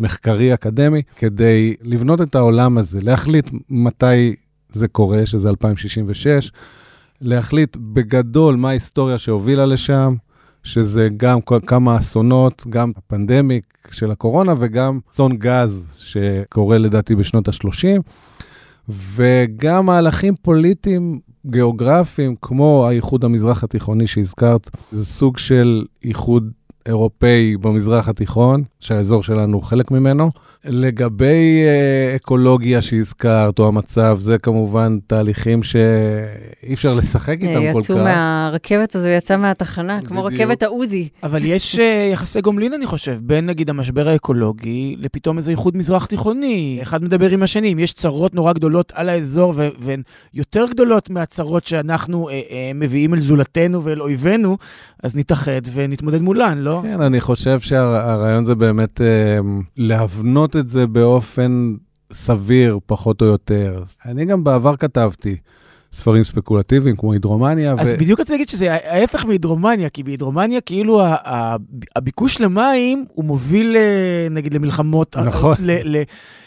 [0.00, 4.34] המחקרי-אקדמי, כדי לבנות את העולם הזה, להחליט מתי
[4.72, 6.50] זה קורה, שזה 2066,
[7.20, 10.14] להחליט בגדול מה ההיסטוריה שהובילה לשם,
[10.62, 18.02] שזה גם כמה אסונות, גם הפנדמיק של הקורונה וגם אסון גז שקורה לדעתי בשנות ה-30,
[18.88, 26.50] וגם מהלכים פוליטיים גיאוגרפיים, כמו האיחוד המזרח התיכוני שהזכרת, זה סוג של איחוד
[26.86, 30.30] אירופאי במזרח התיכון, שהאזור שלנו הוא חלק ממנו.
[30.64, 37.90] לגבי אה, אקולוגיה שהזכרת, או המצב, זה כמובן תהליכים שאי אפשר לשחק איתם כל כך.
[37.90, 40.40] יצאו מהרכבת הזו, יצא מהתחנה, כמו בדיוק.
[40.40, 41.08] רכבת העוזי.
[41.22, 46.06] אבל יש אה, יחסי גומלין, אני חושב, בין נגיד המשבר האקולוגי לפתאום איזה איחוד מזרח
[46.06, 46.78] תיכוני.
[46.82, 50.02] אחד מדבר עם השני, אם יש צרות נורא גדולות על האזור, ו- והן
[50.34, 54.56] יותר גדולות מהצרות שאנחנו אה, אה, מביאים אל זולתנו ואל אויבינו,
[55.02, 56.80] אז נתאחד ונתמודד מולן, לא?
[56.82, 59.38] כן, אני חושב שהרעיון זה באמת אה,
[59.76, 61.74] להבנות את זה באופן
[62.12, 63.82] סביר, פחות או יותר.
[64.06, 65.36] אני גם בעבר כתבתי
[65.92, 71.02] ספרים ספקולטיביים, כמו הידרומניה, אז בדיוק רציתי להגיד שזה ההפך מהידרומניה, כי בהידרומניה כאילו
[71.96, 75.56] הביקוש למים הוא מוביל אה, נגיד למלחמות, נכון.
[75.58, 76.02] ל-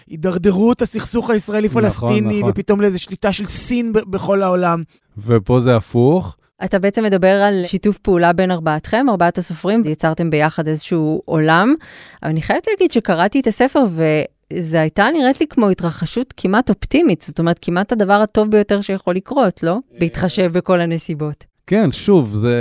[0.07, 2.49] להידרדרות הסכסוך הישראלי-פלסטיני, נכון, נכון.
[2.51, 4.83] ופתאום לאיזו שליטה של סין בכל העולם.
[5.25, 6.35] ופה זה הפוך.
[6.63, 11.75] אתה בעצם מדבר על שיתוף פעולה בין ארבעתכם, ארבעת הסופרים, יצרתם ביחד איזשהו עולם.
[12.23, 17.21] אבל אני חייבת להגיד שקראתי את הספר וזה הייתה נראית לי כמו התרחשות כמעט אופטימית,
[17.21, 19.77] זאת אומרת, כמעט הדבר הטוב ביותר שיכול לקרות, לא?
[19.99, 21.45] בהתחשב בכל הנסיבות.
[21.67, 22.55] כן, שוב, זה,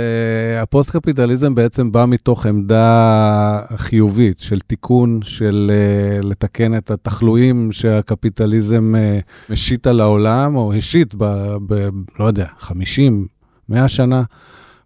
[0.61, 9.51] הפוסט-קפיטליזם בעצם בא מתוך עמדה חיובית של תיקון, של אה, לתקן את התחלואים שהקפיטליזם אה,
[9.51, 11.55] משית על העולם, או השית ב...
[11.67, 13.27] ב לא יודע, 50,
[13.69, 14.23] 100 שנה.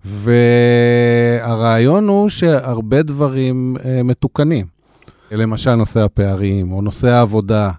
[0.06, 4.66] והרעיון הוא שהרבה דברים אה, מתוקנים.
[5.32, 7.72] למשל נושא הפערים, או נושא העבודה,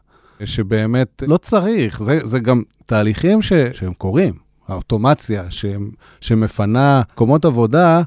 [0.44, 4.34] שבאמת לא צריך, זה, זה גם תהליכים ש, שהם קורים.
[4.68, 5.64] האוטומציה ש-
[6.20, 8.02] שמפנה מקומות עבודה,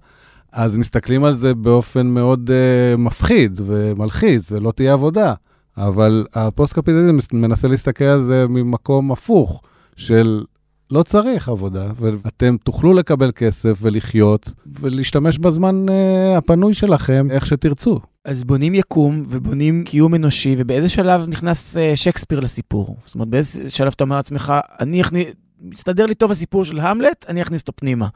[0.52, 5.34] אז מסתכלים על זה באופן מאוד uh, מפחיד ומלחיץ, ולא תהיה עבודה.
[5.78, 9.62] אבל הפוסט-קפיטליזם מנסה להסתכל על זה ממקום הפוך,
[9.96, 10.44] של
[10.92, 18.00] לא צריך עבודה, ואתם תוכלו לקבל כסף ולחיות, ולהשתמש בזמן uh, הפנוי שלכם איך שתרצו.
[18.26, 22.98] אז בונים יקום ובונים קיום אנושי, ובאיזה שלב נכנס אה, שייקספיר לסיפור?
[23.06, 25.28] זאת אומרת, באיזה שלב אתה אומר לעצמך, אני אכניס,
[25.62, 28.08] מסתדר לי טוב הסיפור של המלט, אני אכניס אותו פנימה.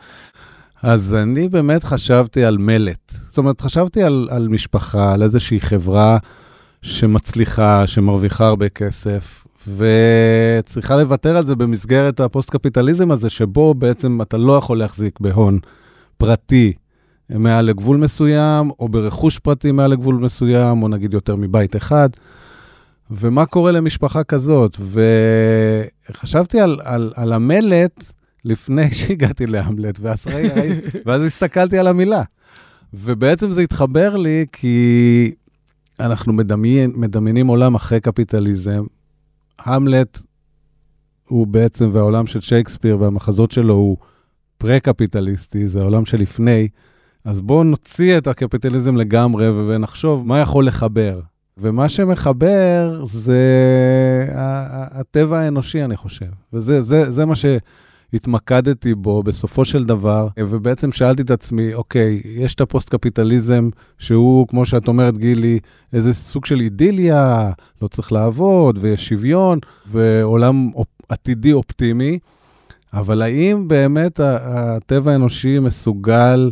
[0.83, 3.11] אז אני באמת חשבתי על מלט.
[3.27, 6.17] זאת אומרת, חשבתי על, על משפחה, על איזושהי חברה
[6.81, 14.58] שמצליחה, שמרוויחה הרבה כסף, וצריכה לוותר על זה במסגרת הפוסט-קפיטליזם הזה, שבו בעצם אתה לא
[14.58, 15.60] יכול להחזיק בהון
[16.17, 16.73] פרטי
[17.30, 22.10] מעל לגבול מסוים, או ברכוש פרטי מעל לגבול מסוים, או נגיד יותר מבית אחד.
[23.12, 24.78] ומה קורה למשפחה כזאת?
[26.12, 28.04] וחשבתי על, על, על המלט
[28.45, 30.69] לפני שהגעתי להמלט, ואז, ראי, ראי,
[31.06, 32.23] ואז הסתכלתי על המילה.
[32.93, 35.32] ובעצם זה התחבר לי כי
[35.99, 38.84] אנחנו מדמיין, מדמיינים עולם אחרי קפיטליזם.
[39.59, 40.19] המלט
[41.27, 43.97] הוא בעצם, והעולם של שייקספיר והמחזות שלו הוא
[44.57, 46.67] פרה-קפיטליסטי, זה העולם שלפני.
[47.25, 51.21] אז בואו נוציא את הקפיטליזם לגמרי ונחשוב מה יכול לחבר.
[51.57, 53.43] ומה שמחבר זה
[54.91, 56.25] הטבע האנושי, אני חושב.
[56.53, 57.35] וזה זה, זה מה
[58.11, 64.65] שהתמקדתי בו בסופו של דבר, ובעצם שאלתי את עצמי, אוקיי, יש את הפוסט-קפיטליזם שהוא, כמו
[64.65, 65.59] שאת אומרת, גילי,
[65.93, 69.59] איזה סוג של אידיליה, לא צריך לעבוד, ויש שוויון,
[69.91, 70.71] ועולם
[71.09, 72.19] עתידי אופטימי,
[72.93, 76.51] אבל האם באמת הטבע האנושי מסוגל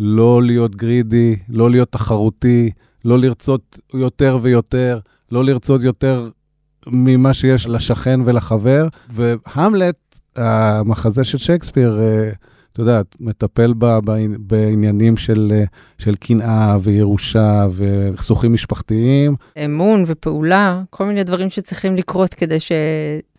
[0.00, 2.70] לא להיות גרידי, לא להיות תחרותי,
[3.04, 4.98] לא לרצות יותר ויותר,
[5.32, 6.28] לא לרצות יותר
[6.86, 8.88] ממה שיש לשכן ולחבר.
[9.10, 10.09] והמלט,
[10.40, 12.30] המחזה של שייקספיר, אה,
[12.72, 13.98] את יודעת, מטפל בה
[14.38, 15.64] בעניינים של, אה,
[15.98, 19.34] של קנאה וירושה וסכסוכים משפחתיים.
[19.64, 22.72] אמון ופעולה, כל מיני דברים שצריכים לקרות כדי ש...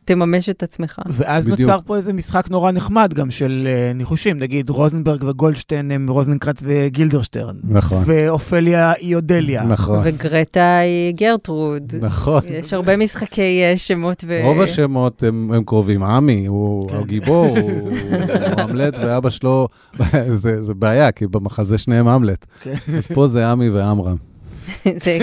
[0.05, 0.99] תממש את עצמך.
[1.07, 1.59] ואז בדיוק.
[1.59, 6.57] נוצר פה איזה משחק נורא נחמד גם של uh, ניחושים, נגיד רוזנברג וגולדשטיין הם רוזנקרץ
[6.63, 7.55] וגילדרשטרן.
[7.63, 8.03] נכון.
[8.05, 9.63] ואופליה היא אודליה.
[9.63, 9.99] נכון.
[10.03, 11.93] וגרטה היא גרטרוד.
[12.01, 12.41] נכון.
[12.49, 14.39] יש הרבה משחקי uh, שמות ו...
[14.43, 16.03] רוב השמות הם, הם קרובים.
[16.03, 16.95] עמי הוא כן.
[16.95, 17.91] הגיבור, הוא
[18.57, 19.67] המלט, ואבא שלו,
[20.41, 22.45] זה, זה בעיה, כי במחזה שניהם המלט.
[22.61, 22.73] כן.
[22.97, 24.30] אז פה זה עמי ועמרם.
[25.03, 25.17] זה,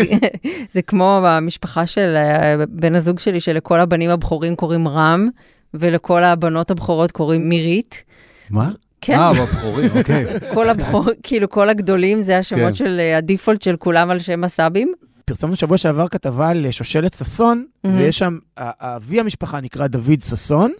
[0.72, 5.28] זה כמו במשפחה של אה, בן הזוג שלי, שלכל הבנים הבכורים קוראים רם,
[5.74, 8.04] ולכל הבנות הבכורות קוראים מירית.
[8.50, 8.70] מה?
[9.00, 9.18] כן.
[9.18, 10.24] אה, בבחורים, אוקיי.
[10.54, 12.74] כל הבחור, כאילו כל הגדולים, זה השמות כן.
[12.74, 14.92] של אה, הדיפולט של כולם על שם הסבים.
[15.24, 17.88] פרסמנו שבוע שעבר כתבה על שושלת ששון, mm-hmm.
[17.90, 20.72] ויש שם, אבי המשפחה נקרא דוד ששון,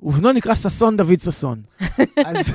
[0.00, 1.62] ובנו נקרא ששון דוד ששון.
[2.26, 2.50] אז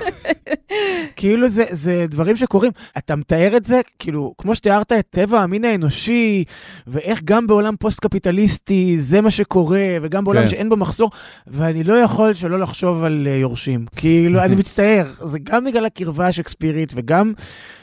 [1.16, 2.72] כאילו זה, זה דברים שקורים.
[2.98, 6.44] אתה מתאר את זה, כאילו, כמו שתיארת את טבע המין האנושי,
[6.88, 10.48] ואיך גם בעולם פוסט-קפיטליסטי זה מה שקורה, וגם בעולם כן.
[10.48, 11.12] שאין בו מחסור,
[11.48, 13.86] ואני לא יכול שלא לחשוב על uh, יורשים.
[13.96, 17.34] כאילו, אני מצטער, זה גם בגלל הקרבה השקספירית, וגם...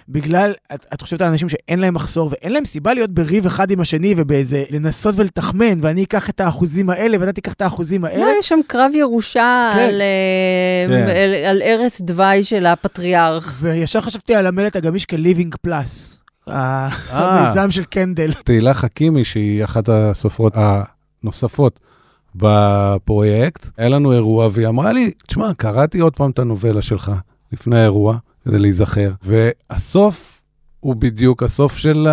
[0.09, 3.71] בגלל, את, את חושבת על אנשים שאין להם מחסור ואין להם סיבה להיות בריב אחד
[3.71, 8.25] עם השני ובאיזה לנסות ולתחמן, ואני אקח את האחוזים האלה ואתה תיקח את האחוזים האלה.
[8.25, 9.81] לא, יש שם קרב ירושה כן.
[9.81, 11.09] על, אה, כן.
[11.09, 12.67] על, על ערש דווי של
[13.17, 13.59] הפטריארך.
[13.61, 16.19] וישר חשבתי על המלט הגמיש כ-living plus.
[16.49, 16.89] אה.
[17.11, 18.33] המיזם של קנדל.
[18.33, 21.81] תהילה חכימי, שהיא אחת הסופרות הנוספות
[22.35, 27.13] בפרויקט, היה לנו אירוע, והיא אמרה לי, תשמע, קראתי עוד פעם את הנובלה שלך
[27.53, 29.13] לפני האירוע, כדי להיזכר.
[29.23, 30.43] והסוף
[30.81, 32.07] הוא בדיוק הסוף של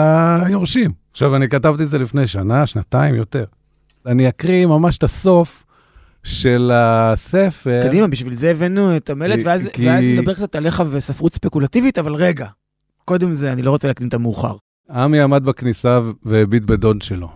[0.45, 0.91] היורשים.
[1.12, 3.45] עכשיו, אני כתבתי את זה לפני שנה, שנתיים, יותר.
[4.05, 5.64] אני אקריא ממש את הסוף
[6.25, 7.81] של הספר.
[7.88, 9.89] קדימה, בשביל זה הבאנו את המלט, ואז, כי...
[9.89, 12.47] ואז נדבר קצת עליך וספרות ספקולטיבית, אבל רגע,
[13.05, 14.55] קודם זה, אני לא רוצה להקדים את המאוחר.
[14.91, 17.29] עמי עמד בכניסה והביט בדוד שלו.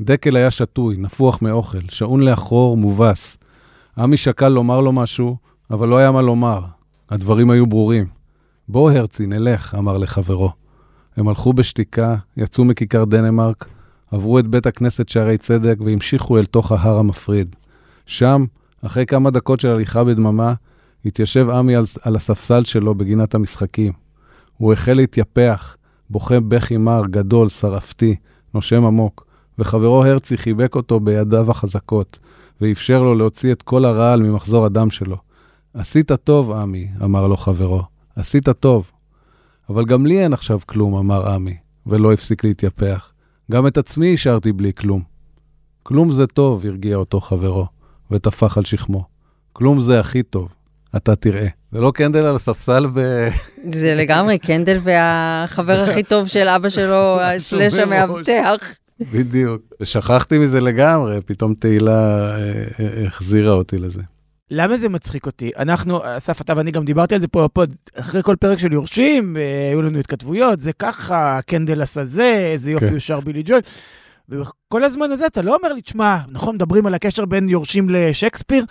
[0.00, 3.36] דקל היה שתוי, נפוח מאוכל, שעון לאחור, מובס.
[3.98, 5.36] עמי שקל לומר לו משהו,
[5.70, 6.60] אבל לא היה מה לומר.
[7.10, 8.06] הדברים היו ברורים.
[8.68, 10.50] בוא, הרצי, נלך, אמר לחברו.
[11.16, 13.68] הם הלכו בשתיקה, יצאו מכיכר דנמרק,
[14.10, 17.56] עברו את בית הכנסת שערי צדק והמשיכו אל תוך ההר המפריד.
[18.06, 18.44] שם,
[18.82, 20.54] אחרי כמה דקות של הליכה בדממה,
[21.04, 23.92] התיישב עמי על, על הספסל שלו בגינת המשחקים.
[24.56, 25.76] הוא החל להתייפח,
[26.10, 28.16] בוכה בכי מר, גדול, שרפתי,
[28.54, 29.26] נושם עמוק,
[29.58, 32.18] וחברו הרצי חיבק אותו בידיו החזקות,
[32.60, 35.16] ואפשר לו להוציא את כל הרעל ממחזור הדם שלו.
[35.74, 37.82] עשית טוב, עמי, אמר לו חברו.
[38.16, 38.90] עשית טוב.
[39.70, 43.12] אבל גם לי אין עכשיו כלום, אמר עמי, ולא הפסיק להתייפח.
[43.50, 45.02] גם את עצמי השארתי בלי כלום.
[45.82, 47.66] כלום זה טוב, הרגיע אותו חברו,
[48.10, 49.04] וטפח על שכמו.
[49.52, 50.48] כלום זה הכי טוב,
[50.96, 51.46] אתה תראה.
[51.72, 53.28] זה לא קנדל על הספסל ב...
[53.72, 58.76] זה לגמרי, קנדל והחבר הכי טוב של אבא שלו, סלאש המאבטח.
[59.00, 59.62] בדיוק.
[59.80, 64.02] ושכחתי מזה לגמרי, פתאום תהילה אה, אה, החזירה אותי לזה.
[64.50, 65.50] למה זה מצחיק אותי?
[65.58, 69.36] אנחנו, אסף, אתה ואני גם דיברתי על זה פה בפוד, אחרי כל פרק של יורשים,
[69.36, 72.92] אה, היו לנו התכתבויות, זה ככה, קנדל עשה זה, איזה יופי כן.
[72.92, 73.60] הוא שר בילי ג'ול.
[74.28, 78.64] וכל הזמן הזה אתה לא אומר לי, תשמע, נכון, מדברים על הקשר בין יורשים לשייקספיר?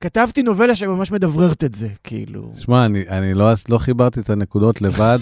[0.00, 2.52] כתבתי נובלה שממש מדבררת את זה, כאילו.
[2.56, 5.18] שמע, אני, אני לא, לא חיברתי את הנקודות לבד,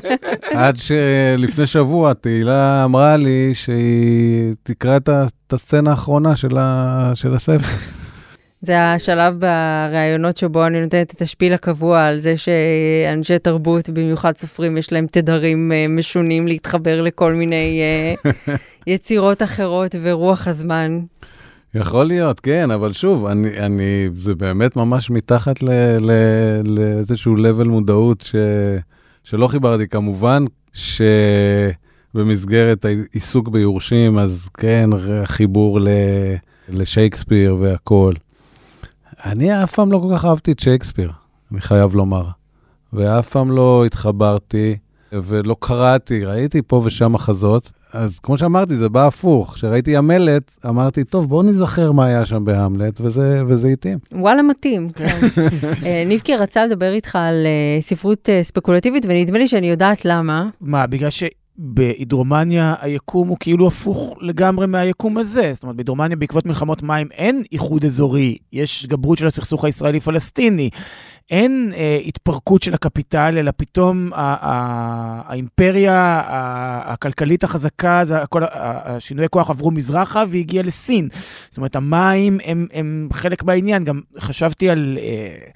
[0.56, 7.99] עד שלפני שבוע תהילה אמרה לי שהיא תקרא את הסצנה האחרונה של, ה, של הספר.
[8.62, 14.76] זה השלב בראיונות שבו אני נותנת את השפיל הקבוע על זה שאנשי תרבות, במיוחד סופרים,
[14.76, 18.14] יש להם תדרים אה, משונים להתחבר לכל מיני אה,
[18.94, 21.00] יצירות אחרות ורוח הזמן.
[21.74, 25.56] יכול להיות, כן, אבל שוב, אני, אני, זה באמת ממש מתחת
[26.66, 28.34] לאיזשהו level מודעות ש,
[29.24, 29.88] שלא חיברתי.
[29.88, 30.44] כמובן
[32.14, 34.90] שבמסגרת העיסוק ביורשים, אז כן,
[35.24, 35.88] חיבור ל,
[36.68, 38.14] לשייקספיר והכול.
[39.24, 41.10] אני אף פעם לא כל כך אהבתי את שייקספיר,
[41.52, 42.24] אני חייב לומר.
[42.92, 44.76] ואף פעם לא התחברתי
[45.12, 47.70] ולא קראתי, ראיתי פה ושם מחזות.
[47.92, 49.54] אז כמו שאמרתי, זה בא הפוך.
[49.54, 53.98] כשראיתי המלט, אמרתי, טוב, בואו נזכר מה היה שם בהמלט, וזה, וזה התאים.
[54.12, 55.18] וואלה, מתאים, כן.
[55.86, 60.48] אה, ניבקי רצה לדבר איתך על אה, ספרות אה, ספקולטיבית, ונדמה לי שאני יודעת למה.
[60.60, 61.10] מה, בגלל
[61.60, 65.50] שבהידרומניה היקום הוא כאילו הפוך לגמרי מהיקום הזה.
[65.54, 70.70] זאת אומרת, בהידרומניה בעקבות מלחמות מים אין איחוד אזורי, יש גברות של הסכסוך הישראלי-פלסטיני.
[71.30, 76.22] אין אה, התפרקות של הקפיטל, אלא פתאום ה- ה- האימפריה
[76.84, 78.48] הכלכלית החזקה, זה הכל, ה-
[78.96, 81.08] השינויי כוח עברו מזרחה והגיע לסין.
[81.48, 83.84] זאת אומרת, המים הם, הם חלק מהעניין.
[83.84, 84.98] גם חשבתי על...
[85.00, 85.50] אה,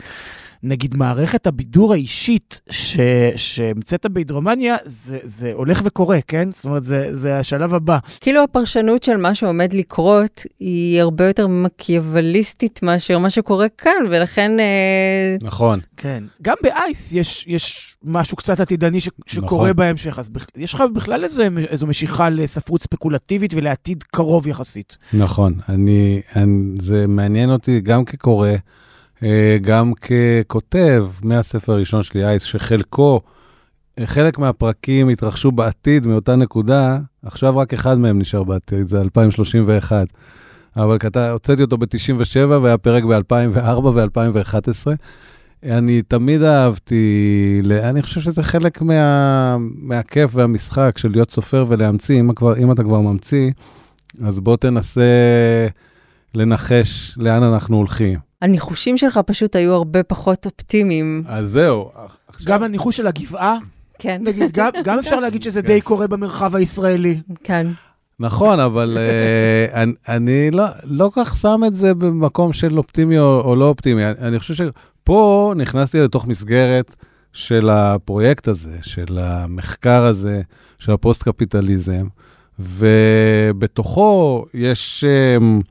[0.65, 2.97] נגיד מערכת הבידור האישית ש-
[3.37, 6.53] שהמצאת בהידרומניה, זה, זה הולך וקורה, כן?
[6.53, 7.99] זאת אומרת, זה, זה השלב הבא.
[8.21, 14.51] כאילו הפרשנות של מה שעומד לקרות היא הרבה יותר מקיאווליסטית מאשר מה שקורה כאן, ולכן...
[14.61, 15.81] אה, נכון.
[15.97, 16.25] כן.
[16.43, 19.77] גם באייס יש, יש משהו קצת עתידני ש, שקורה נכון.
[19.77, 24.97] בהמשך, אז בכ- יש לך בכלל איזה, איזו משיכה לספרות ספקולטיבית ולעתיד קרוב יחסית.
[25.13, 28.51] נכון, אני, אני, זה מעניין אותי גם כקורא,
[29.61, 33.21] גם ככותב מהספר הראשון שלי, אייס, שחלקו,
[33.99, 40.07] אה, חלק מהפרקים התרחשו בעתיד מאותה נקודה, עכשיו רק אחד מהם נשאר בעתיד, זה 2031.
[40.77, 44.87] אבל כתב, הוצאתי אותו ב-97 והיה פרק ב-2004 ו-2011.
[45.63, 52.35] אני תמיד אהבתי, אני חושב שזה חלק מה, מהכיף והמשחק של להיות סופר ולהמציא, אם,
[52.35, 53.51] כבר, אם אתה כבר ממציא,
[54.25, 55.03] אז בוא תנסה
[56.35, 58.19] לנחש לאן אנחנו הולכים.
[58.43, 61.23] הניחושים שלך פשוט היו הרבה פחות אופטימיים.
[61.27, 61.91] אז זהו.
[62.45, 63.59] גם הניחוש של הגבעה,
[63.99, 67.21] כן, נגיד, גם, גם אפשר להגיד שזה די קורה במרחב הישראלי.
[67.45, 67.67] כן.
[68.21, 73.41] נכון, אבל uh, אני, אני לא, לא כך שם את זה במקום של אופטימי או,
[73.41, 74.05] או לא אופטימי.
[74.05, 76.95] אני, אני חושב שפה נכנסתי לתוך מסגרת
[77.33, 80.43] של הפרויקט הזה, של המחקר הזה,
[80.79, 82.07] של הפוסט-קפיטליזם,
[82.59, 85.05] ובתוכו יש,
[85.39, 85.63] um,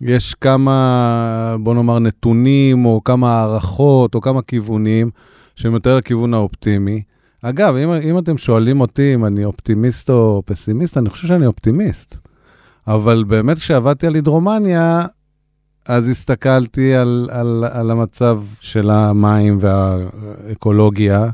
[0.00, 5.10] יש כמה, בוא נאמר, נתונים, או כמה הערכות, או כמה כיוונים,
[5.56, 7.02] שהם יותר לכיוון האופטימי.
[7.42, 12.16] אגב, אם, אם אתם שואלים אותי אם אני אופטימיסט או פסימיסט, אני חושב שאני אופטימיסט.
[12.86, 15.06] אבל באמת כשעבדתי על הידרומניה,
[15.88, 21.30] אז הסתכלתי על, על, על המצב של המים והאקולוגיה,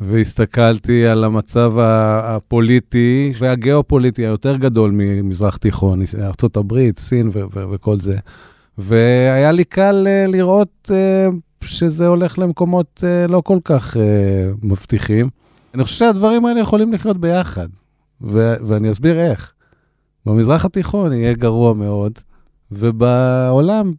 [0.00, 8.16] והסתכלתי על המצב הפוליטי והגיאופוליטי היותר גדול ממזרח תיכון, ארה"ב, סין ו- ו- וכל זה.
[8.78, 11.28] והיה לי קל אה, לראות אה,
[11.64, 15.28] שזה הולך למקומות אה, לא כל כך אה, מבטיחים.
[15.74, 17.68] אני חושב שהדברים האלה יכולים לחיות ביחד,
[18.22, 19.52] ו- ואני אסביר איך.
[20.26, 22.12] במזרח התיכון יהיה גרוע מאוד,
[22.72, 23.92] ובעולם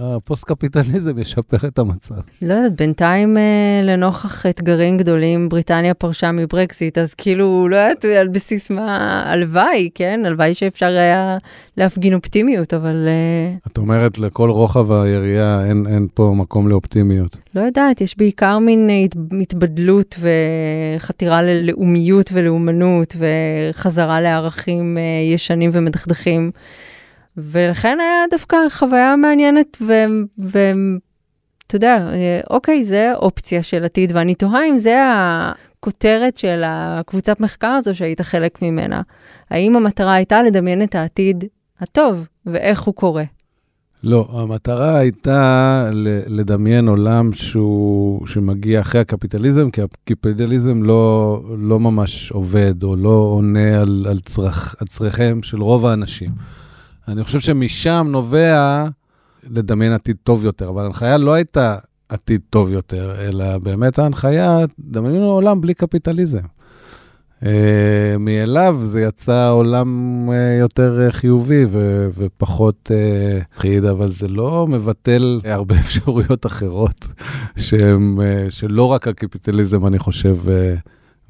[0.00, 2.14] הפוסט-קפיטליזם ישפר את המצב.
[2.42, 3.42] לא יודעת, בינתיים אה,
[3.82, 10.20] לנוכח אתגרים גדולים, בריטניה פרשה מברקזיט, אז כאילו, לא יודעת על בסיס מה, הלוואי, כן?
[10.26, 11.38] הלוואי שאפשר היה
[11.76, 17.36] להפגין אופטימיות, אבל אה, את אומרת, לכל רוחב היריעה אין, אין פה מקום לאופטימיות.
[17.54, 20.16] לא יודעת, יש בעיקר מין אה, הת- התבדלות
[20.96, 24.98] וחתירה ללאומיות ולאומנות וחזרה לערכים
[25.34, 26.50] ישנים ומדכדכים.
[27.36, 29.76] ולכן היה דווקא חוויה מעניינת,
[30.38, 37.40] ואתה יודע, אה, אוקיי, זה אופציה של עתיד, ואני תוהה אם זה הכותרת של הקבוצת
[37.40, 39.02] מחקר הזו שהיית חלק ממנה.
[39.50, 41.44] האם המטרה הייתה לדמיין את העתיד
[41.80, 43.24] הטוב, ואיך הוא קורה?
[44.02, 45.90] לא, המטרה הייתה
[46.26, 53.80] לדמיין עולם שהוא, שמגיע אחרי הקפיטליזם, כי הקפיטליזם לא, לא ממש עובד או לא עונה
[53.80, 54.06] על,
[54.80, 56.30] על צרכיהם של רוב האנשים.
[57.08, 58.84] אני חושב שמשם נובע
[59.50, 61.76] לדמיין עתיד טוב יותר, אבל ההנחיה לא הייתה
[62.08, 66.38] עתיד טוב יותר, אלא באמת ההנחיה, דמיינו עולם בלי קפיטליזם.
[67.42, 69.88] אה, מאליו זה יצא עולם
[70.30, 72.90] אה, יותר אה, חיובי ו- ופחות
[73.56, 77.06] חיד, אבל זה לא מבטל הרבה אפשרויות אחרות,
[77.56, 80.74] שהם, אה, שלא רק הקפיטליזם, אני חושב, אה,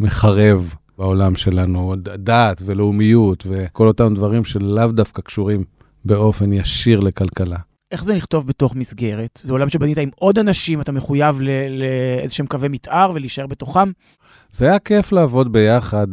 [0.00, 5.64] מחרב בעולם שלנו, דת ולאומיות וכל אותם דברים שלאו דווקא קשורים
[6.04, 7.58] באופן ישיר לכלכלה.
[7.92, 9.40] איך זה לכתוב בתוך מסגרת?
[9.44, 11.40] זה עולם שבנית עם עוד אנשים, אתה מחויב
[12.20, 13.90] לאיזשהם קווי מתאר ולהישאר בתוכם?
[14.52, 16.06] זה היה כיף לעבוד ביחד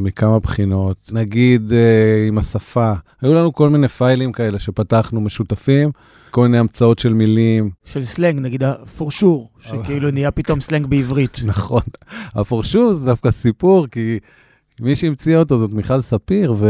[0.00, 1.10] מכמה בחינות.
[1.12, 2.92] נגיד אה, עם השפה,
[3.22, 5.90] היו לנו כל מיני פיילים כאלה שפתחנו משותפים,
[6.36, 7.70] כל מיני המצאות של מילים.
[7.84, 11.40] של סלנג, נגיד ה for sure, שכאילו נהיה פתאום סלנג בעברית.
[11.44, 11.82] נכון.
[12.34, 14.18] ה for sure זה דווקא סיפור, כי
[14.80, 16.66] מי שהמציא אותו זאת מיכל ספיר, ו...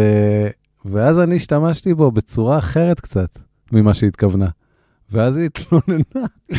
[0.84, 3.38] ואז אני השתמשתי בו בצורה אחרת קצת
[3.72, 4.48] ממה שהתכוונה.
[5.10, 6.26] ואז היא התלוננה,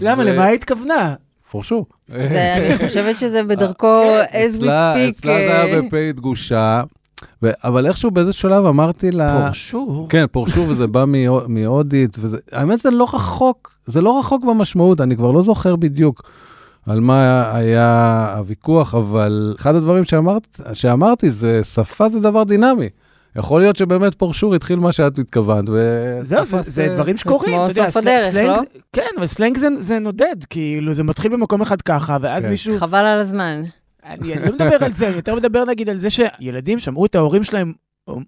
[0.00, 0.24] למה?
[0.24, 1.14] למה היא התכוונה?
[1.50, 1.86] פורשור.
[2.08, 5.18] זה, אני חושבת שזה בדרכו, as we speak.
[5.18, 6.82] אצלה זה היה אה, בפ' דגושה,
[7.42, 7.50] ו...
[7.64, 9.44] אבל איכשהו באיזה שלב אמרתי לה...
[9.44, 10.06] פורשור?
[10.08, 12.36] כן, פורשור, וזה בא מהוד- מהודית, וזה...
[12.52, 16.22] האמת זה לא רחוק, זה לא רחוק במשמעות, אני כבר לא זוכר בדיוק
[16.86, 22.88] על מה היה הוויכוח, אבל אחד הדברים שאמרת, שאמרתי זה, שפה זה דבר דינמי.
[23.36, 26.18] יכול להיות שבאמת for sure התחיל מה שאת התכוונת, ו...
[26.22, 28.60] זהו, זה- תפס, זה אה, דברים שקורים, כמו סוף הדרך, סלנג לא?
[28.92, 32.50] כן, אבל סלנג זה- זה נודד, כאילו, זה מתחיל במקום אחד ככה, ואז כן.
[32.50, 32.78] מישהו...
[32.78, 33.62] חבל על הזמן.
[34.08, 37.44] אני לא מדבר על זה, אני יותר מדבר נגיד על זה שילדים שמעו את ההורים
[37.44, 37.72] שלהם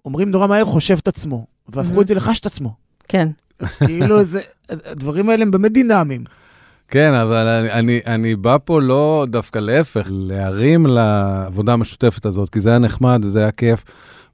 [0.04, 2.74] אומרים נורא מהר חושב את עצמו, והפכו את זה לחש את עצמו.
[3.08, 3.28] כן.
[3.86, 6.24] כאילו, זה, הדברים האלה הם באמת דינמיים.
[6.88, 12.60] כן, אבל אני, אני, אני בא פה לא דווקא להפך, להרים לעבודה המשותפת הזאת, כי
[12.60, 13.84] זה היה נחמד וזה היה כיף,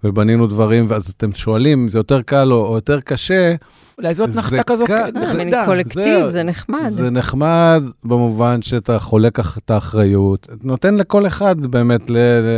[0.04, 3.54] ובנינו דברים, ואז אתם שואלים אם זה יותר קל או, או יותר קשה.
[3.98, 5.64] אולי זאת זה נחתה כזו אה, מין.
[5.64, 6.90] קולקטיב, זהו, זה נחמד.
[6.90, 12.10] זה נחמד במובן שאתה חולק את האחריות, נותן לכל אחד באמת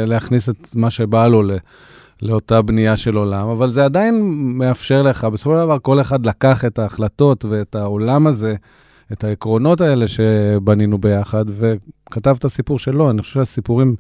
[0.06, 1.42] להכניס את מה שבא לו
[2.22, 4.20] לאותה בנייה של עולם, אבל זה עדיין
[4.58, 8.54] מאפשר לך, בסופו של דבר כל אחד לקח את ההחלטות ואת העולם הזה,
[9.12, 13.10] את העקרונות האלה שבנינו ביחד, וכתב את הסיפור שלו.
[13.10, 13.96] אני חושב שהסיפורים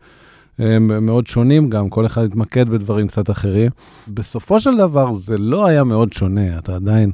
[0.58, 3.70] הם מאוד שונים גם, כל אחד התמקד בדברים קצת אחרים.
[4.08, 7.10] בסופו של דבר זה לא היה מאוד שונה, אתה עדיין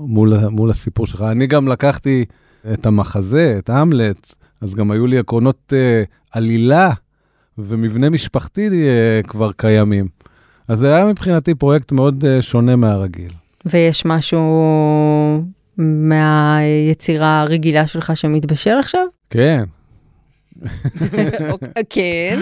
[0.00, 1.22] מול, מול הסיפור שלך.
[1.22, 2.24] אני גם לקחתי
[2.72, 6.90] את המחזה, את המלט, אז גם היו לי עקרונות אה, עלילה
[7.58, 10.08] ומבנה משפחתי אה, כבר קיימים.
[10.68, 13.32] אז זה היה מבחינתי פרויקט מאוד אה, שונה מהרגיל.
[13.66, 15.44] ויש משהו
[15.78, 19.06] מהיצירה הרגילה שלך שמתבשל עכשיו?
[19.30, 19.64] כן,
[21.90, 22.40] כן.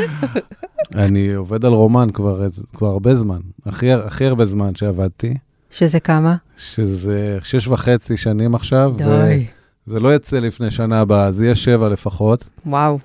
[0.94, 5.34] אני עובד על רומן כבר, כבר הרבה זמן, הכי, הכי הרבה זמן שעבדתי,
[5.70, 6.36] שזה כמה?
[6.56, 9.46] שזה שש וחצי שנים עכשיו, די.
[9.88, 12.98] וזה לא יצא לפני שנה הבאה, זה יהיה שבע לפחות, וואו.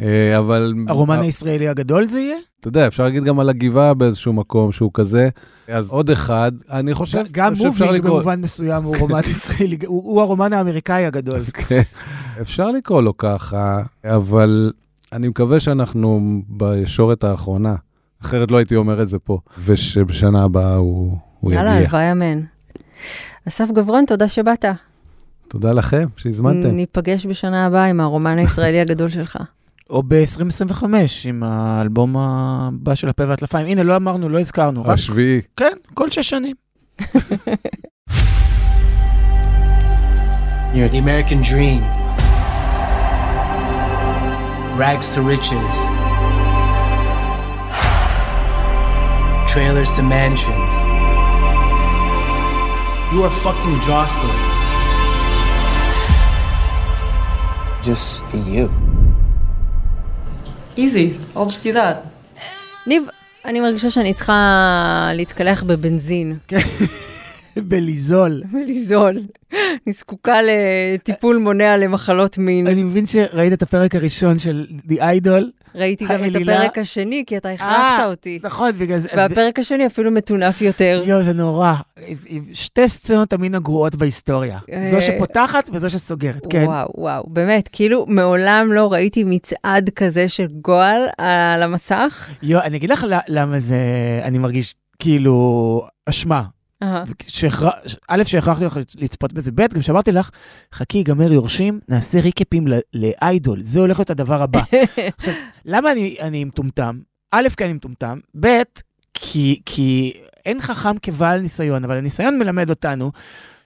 [0.00, 0.74] אה, אבל...
[0.88, 2.36] הרומן הישראלי הגדול זה יהיה?
[2.60, 5.28] אתה יודע, אפשר להגיד גם על הגבעה באיזשהו מקום שהוא כזה.
[5.68, 10.02] אז עוד אחד, אני חושב גם שאפשר מובינג לקרוא, במובן מסוים הוא רומן ישראלי, הוא
[10.04, 11.40] הוא הרומן האמריקאי הגדול.
[12.40, 14.72] אפשר לקרוא לו ככה, אבל
[15.12, 17.74] אני מקווה שאנחנו בישורת האחרונה,
[18.22, 21.80] אחרת לא הייתי אומר את זה פה, ושבשנה הבאה הוא, הוא יאללה, יגיע.
[21.82, 22.40] הלוואי אמן.
[23.48, 24.64] אסף גברון, תודה שבאת.
[25.48, 26.70] תודה לכם שהזמנתם.
[26.70, 29.38] ניפגש בשנה הבאה עם הרומן הישראלי הגדול שלך.
[29.90, 30.84] או ב-2025,
[31.24, 33.66] עם האלבום הבא של הפה והטלפיים.
[33.66, 34.82] הנה, לא אמרנו, לא הזכרנו.
[34.82, 35.40] רק, השביעי.
[35.56, 36.56] כן, כל שש שנים.
[40.74, 41.97] The American dream.
[44.77, 45.73] Rags to riches.
[49.53, 50.73] Trailers to mansions.
[53.13, 54.39] You are fucking Jocelyn.
[57.83, 58.65] Just be you.
[60.75, 61.07] Easy.
[61.35, 61.95] I'll just do that.
[62.87, 63.03] ניב,
[63.45, 66.37] אני מרגישה שאני צריכה להתקלח בבנזין
[67.60, 68.42] בליזול.
[68.52, 69.16] ולזול.
[69.52, 72.66] אני זקוקה לטיפול מונע למחלות מין.
[72.66, 75.44] אני מבין שראית את הפרק הראשון של The Idol.
[75.74, 78.38] ראיתי גם את הפרק השני, כי אתה אה, הכרחת אותי.
[78.42, 79.08] נכון, בגלל זה.
[79.16, 81.02] והפרק השני אפילו מטונף יותר.
[81.06, 81.74] יואו, זה נורא.
[82.52, 84.58] שתי סצנות המין הגרועות בהיסטוריה.
[84.72, 86.64] אה, זו שפותחת וזו שסוגרת, כן.
[86.64, 92.28] וואו, וואו, באמת, כאילו, מעולם לא ראיתי מצעד כזה של גועל על המסך.
[92.42, 93.78] יואו, אני אגיד לך למה זה,
[94.22, 96.42] אני מרגיש כאילו אשמה.
[98.08, 100.30] א', שהכרחתי לך לצפות בזה, ב', גם שאמרתי לך,
[100.74, 104.60] חכי, ייגמר יורשים, נעשה ריקאפים לאיידול, זה הולך להיות הדבר הבא.
[105.18, 107.00] עכשיו, למה אני, מטומטם?
[107.30, 108.62] א', כי אני מטומטם, ב',
[109.14, 110.12] כי, כי
[110.46, 113.12] אין חכם כבעל ניסיון, אבל הניסיון מלמד אותנו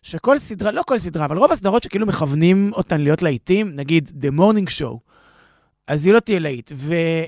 [0.02, 4.38] שכל סדרה, לא כל סדרה, אבל רוב הסדרות שכאילו מכוונים אותן להיות להיטים, נגיד The
[4.38, 4.98] Morning Show,
[5.86, 6.72] אז היא לא תהיה להיט.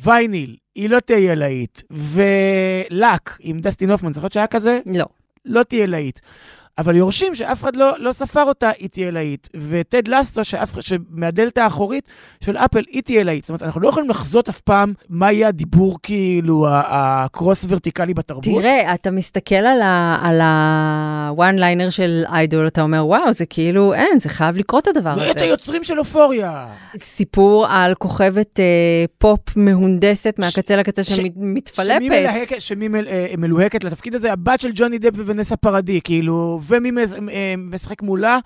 [0.04, 1.82] ווייניל, היא לא תהיה להיט.
[1.90, 4.80] ו Luck, עם דסטין הופמן, זוכרת שהיה כזה?
[4.86, 5.06] לא.
[5.44, 6.20] לא תהיה להיט.
[6.78, 9.48] אבל יורשים, שאף אחד לא, לא ספר אותה, היא תהיה להיט.
[9.70, 12.08] וטד לסטו, שאף, שמהדלת האחורית
[12.44, 13.44] של אפל, היא תהיה להיט.
[13.44, 18.14] זאת אומרת, אנחנו לא יכולים לחזות אף פעם מה יהיה הדיבור, כאילו, ה cross ורטיקלי
[18.14, 18.44] בתרבות.
[18.44, 19.54] תראה, אתה מסתכל
[20.22, 24.86] על ה one liner של Idol, אתה אומר, וואו, זה כאילו, אין, זה חייב לקרות
[24.86, 25.40] הדבר הזה.
[25.40, 26.66] היוצרים של אופוריה.
[26.96, 28.64] סיפור על כוכבת אה,
[29.18, 31.94] פופ מהונדסת מהקצה לקצה ש- שמתפלפת.
[31.96, 34.32] שמי מלהקת, שמי מל, אה, מלוהקת לתפקיד הזה?
[34.32, 36.90] הבת של ג'וני דפ וונסה פרדי, כאילו, ומי
[37.30, 38.38] אה, משחק מולה?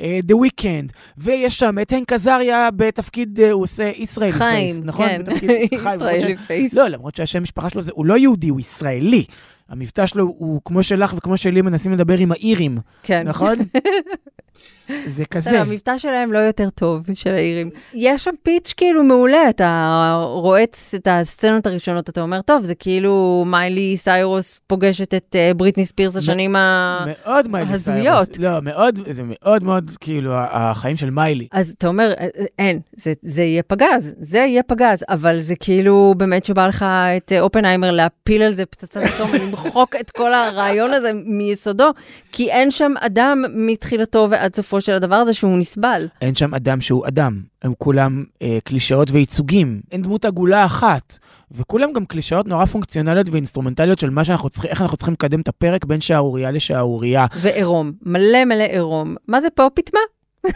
[0.00, 0.92] אה, The Weeknd.
[1.18, 5.06] ויש שם את הנק עזריה בתפקיד, אה, הוא עושה ישראלי face, נכון?
[5.08, 6.74] כן, בתפקיד- חיים, למרות ישראלי face.
[6.74, 9.24] לא, למרות שהשם משפחה שלו זה, הוא לא יהודי, הוא ישראלי.
[9.68, 13.28] המבטא שלו הוא כמו שלך וכמו שלי מנסים לדבר עם האירים, כן.
[13.28, 13.56] נכון?
[15.06, 15.50] זה כזה.
[15.50, 17.70] בסדר, המבטא שלהם לא יותר טוב, של האירים.
[17.94, 23.44] יש שם pitch כאילו מעולה, אתה רואה את הסצנות הראשונות, אתה אומר, טוב, זה כאילו
[23.46, 27.04] מיילי סיירוס פוגשת את אה, בריטני ספירס השנים ה...
[27.06, 28.02] מאוד מיילי הזויות.
[28.02, 28.28] סיירוס.
[28.38, 31.46] לא, מאוד, זה מאוד מאוד, כאילו, החיים של מיילי.
[31.52, 35.54] אז אתה אומר, אה, אה, אין, זה, זה יהיה פגז, זה יהיה פגז, אבל זה
[35.60, 36.84] כאילו באמת שבא לך
[37.16, 41.90] את אופנהיימר להפיל על זה פצצת אטום ולמחוק את כל הרעיון הזה מיסודו,
[42.32, 46.08] כי אין שם אדם מתחילתו ועד סופו של הדבר הזה שהוא נסבל.
[46.20, 49.80] אין שם אדם שהוא אדם, הם כולם אה, קלישאות וייצוגים.
[49.92, 51.18] אין דמות עגולה אחת,
[51.50, 55.48] וכולם גם קלישאות נורא פונקציונליות ואינסטרומנטליות של מה שאנחנו צריכים, איך אנחנו צריכים לקדם את
[55.48, 57.26] הפרק בין שערורייה לשערורייה.
[57.36, 59.14] ועירום, מלא מלא עירום.
[59.28, 60.00] מה זה פה פיטמה?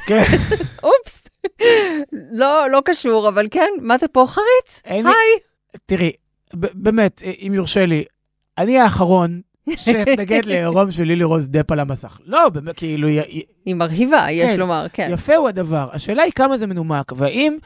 [0.07, 0.25] כן,
[0.83, 1.29] אופס.
[2.33, 4.83] לא, לא קשור, אבל כן, מה זה פה חריץ?
[4.85, 5.03] היי.
[5.87, 6.13] תראי,
[6.55, 8.05] באמת, אם יורשה לי,
[8.59, 9.41] אני האחרון
[9.71, 12.19] שאתנגד לעירום של לילי רוז דפ על המסך.
[12.27, 13.09] לא, באמת, כאילו,
[13.65, 14.59] היא מרהיבה, יש כן.
[14.59, 15.09] לומר, כן.
[15.13, 15.89] יפה הוא הדבר.
[15.93, 17.57] השאלה היא כמה זה מנומק, והאם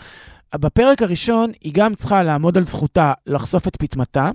[0.54, 4.30] בפרק הראשון היא גם צריכה לעמוד על זכותה לחשוף את פטמתה,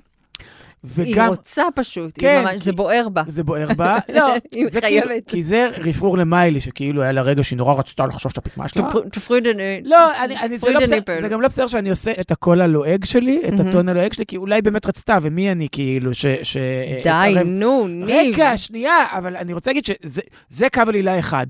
[0.98, 1.28] היא וגם...
[1.28, 3.24] רוצה פשוט, כן, היא ממש, כי- זה בוער בה.
[3.28, 3.98] זה בוער בה.
[4.16, 5.12] לא, היא זה כאילו.
[5.28, 8.90] כי זה רפרור למיילי, שכאילו היה לה רגע שהיא נורא רצתה לחשוב את הפטמה שלה.
[9.12, 9.48] תפריד
[9.84, 11.22] לא, אני, אני, זה, לא בסדר.
[11.22, 13.60] זה גם לא בסדר שאני עושה את הקול הלועג שלי, את.
[13.60, 16.26] הטון הלועג שלי, כי אולי באמת רצתה, ומי אני כאילו, ש...
[16.44, 16.58] ש
[17.04, 17.36] די.
[17.46, 18.10] נו, ניב.
[18.10, 21.46] רגע, שנייה, אבל אני רוצה להגיד שזה זה קו עלילה אחד.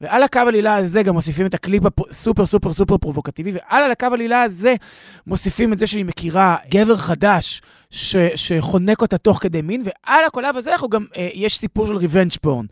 [0.00, 4.42] ועל הקו עלילה הזה גם מוסיפים את הקליפ הסופר סופר סופר פרובוקטיבי, ועל הקו עלילה
[4.42, 4.74] הזה
[5.26, 10.56] מוסיפים את זה שהיא מכירה גבר חדש ש, שחונק אותה תוך כדי מין, ועל הקולב
[10.56, 12.66] הזה אנחנו גם, אה, יש סיפור של revenge porn.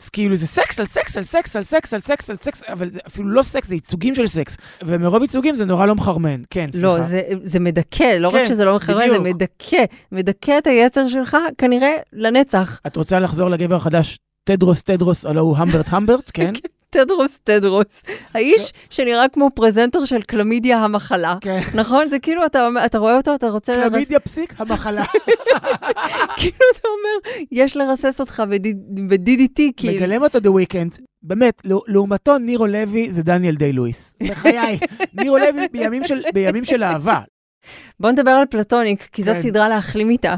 [0.00, 2.90] אז כאילו זה סקס על סקס על סקס על סקס על סקס על סקס, אבל
[2.90, 4.56] זה אפילו לא סקס, זה ייצוגים של סקס.
[4.82, 6.42] ומרוב ייצוגים זה נורא לא מחרמן.
[6.50, 6.86] כן, סליחה.
[6.86, 9.18] לא, זה, זה מדכא, לא רק כן, שזה לא מחרמן, זה.
[9.18, 9.84] מדכא.
[10.12, 12.80] מדכא את היצר שלך, כנראה, לנצח.
[12.86, 16.52] את רוצה לחזור לגבר החדש, תדרוס תדרוס, הלו הוא המברט המברט, כן?
[16.92, 18.02] תדרוס, תדרוס.
[18.34, 21.36] האיש שנראה כמו פרזנטור של קלמידיה המחלה.
[21.40, 21.60] כן.
[21.74, 22.10] נכון?
[22.10, 23.92] זה כאילו, אתה, אתה רואה אותו, אתה רוצה לרס...
[23.92, 25.04] קלמידיה פסיק, המחלה.
[26.38, 29.94] כאילו, אתה אומר, יש לרסס אותך ב-DDT, כאילו.
[29.96, 34.14] מגלם אותו The Weeknd, באמת, לא- לעומתו נירו לוי זה דניאל דיי לואיס.
[34.22, 34.78] בחיי,
[35.20, 37.20] נירו לוי בימים של- בימים של אהבה.
[38.00, 39.42] בוא נדבר על פלטוניק, כי זאת כן.
[39.42, 40.34] סדרה להחלים איתה.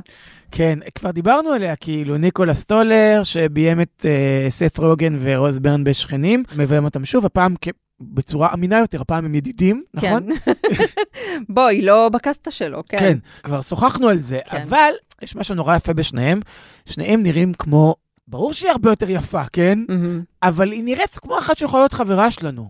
[0.56, 6.42] כן, כבר דיברנו עליה, כאילו, ניקולה סטולר, שביים את אה, סת רוגן ורוז ברן בשכנים,
[6.56, 7.68] מביים אותם שוב, הפעם כ-
[8.00, 10.28] בצורה אמינה יותר, הפעם הם ידידים, נכון?
[10.44, 10.84] כן.
[11.48, 12.98] בואי, לא בקסטה שלו, כן.
[12.98, 14.62] כן, כבר שוחחנו על זה, כן.
[14.62, 14.90] אבל
[15.22, 16.40] יש משהו נורא יפה בשניהם,
[16.86, 17.94] שניהם נראים כמו,
[18.28, 19.78] ברור שהיא הרבה יותר יפה, כן?
[19.88, 20.22] מהמם.
[20.42, 22.68] אבל היא נראית כמו אחת שיכולה להיות חברה שלנו.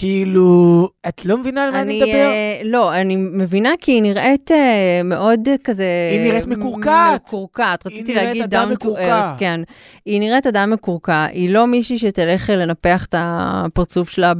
[0.00, 2.12] כאילו, את לא מבינה על מה אני מדבר?
[2.12, 5.84] אה, לא, אני מבינה כי היא נראית אה, מאוד אה, כזה...
[6.12, 7.22] היא נראית מקורקעת.
[7.26, 9.34] מקורקעת, רציתי להגיד down to מקורקע.
[9.34, 9.60] earth, כן.
[10.06, 14.32] היא נראית אדם מקורקע, היא לא מישהי שתלך לנפח את הפרצוף שלה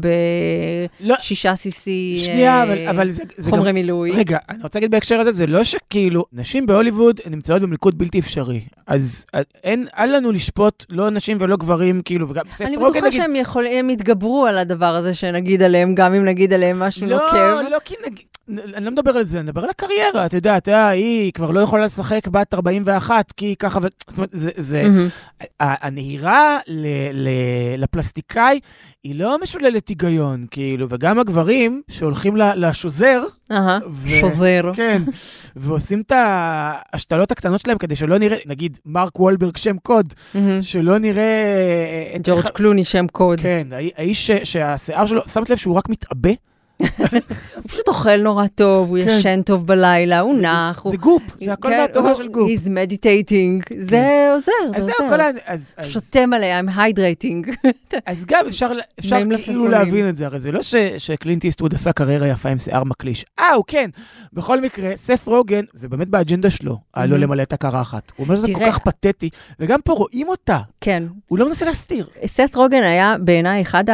[1.00, 1.54] לא, בשישה
[3.11, 3.56] זה, זה גם...
[3.56, 4.11] חומרי מילוי.
[4.11, 8.61] רגע, אני רוצה להגיד בהקשר הזה, זה לא שכאילו, נשים בהוליווד נמצאות במלכוד בלתי אפשרי.
[8.86, 12.90] אז אה, אין, אל לנו לשפוט לא נשים ולא גברים, כאילו, וגם סף אני רוגן
[12.90, 13.20] בטוחה נגיד...
[13.20, 17.16] שהם יכולים, הם יתגברו על הדבר הזה שנגיד עליהם, גם אם נגיד עליהם משהו לא,
[17.16, 17.70] נוקב.
[17.70, 18.26] לא, כי נגיד...
[18.74, 21.51] אני לא מדבר על זה, אני מדבר על הקריירה, אתה יודע, אתה יודע, היא כבר
[21.51, 23.86] לא יכולה לשחק בת 41, כי ככה ו...
[24.09, 24.51] זאת אומרת, זה...
[24.57, 24.82] זה.
[25.61, 27.28] ה- הנהירה ל, ל,
[27.78, 28.61] לפלסטיקאי
[29.05, 33.22] היא לא משוללת היגיון, כאילו, וגם הגברים שהולכים לשוזר,
[33.53, 34.70] אהה, ו- שוזר.
[34.74, 35.03] כן,
[35.57, 40.62] ועושים את ההשתלות הקטנות שלהם כדי שלא נראה, נגיד, מרק וולברג שם קוד, מהמם.
[40.62, 41.22] שלא נראה...
[42.16, 43.40] את- ג'ורג' איך- קלוני שם קוד.
[43.40, 46.30] כן, האי- האיש שהשיער שלו, שמת לב שהוא רק מתעבה?
[46.78, 46.88] הוא
[47.68, 49.08] פשוט אוכל נורא טוב, הוא כן.
[49.08, 50.82] ישן טוב בלילה, הוא נח.
[50.90, 52.50] זה גופ, זה הכל כן, מהטובה הוא- של גופ.
[52.50, 55.82] He's meditating, זה עוזר, אז זה עוזר.
[55.82, 57.68] שותה מלא, I'm hydrating.
[58.06, 58.70] אז גם אפשר,
[59.44, 59.68] כאילו.
[59.68, 60.60] להבין את זה, הרי זה לא
[60.98, 63.24] שקלינט איסטווד עשה קריירה יפה עם שיער מקליש.
[63.38, 63.90] אה, הוא כן.
[64.32, 67.00] בכל מקרה, סף רוגן, זה באמת באג'נדה שלו, Mhm.
[67.00, 68.12] למלא את הקרחת.
[68.16, 68.60] הוא אומר שזה כל.
[68.66, 71.02] כך פתטי, וגם פה רואים אותה, כן.
[71.26, 72.06] הוא לא מנסה להסתיר.
[72.26, 73.84] סת רוגן היה בעיניי אחד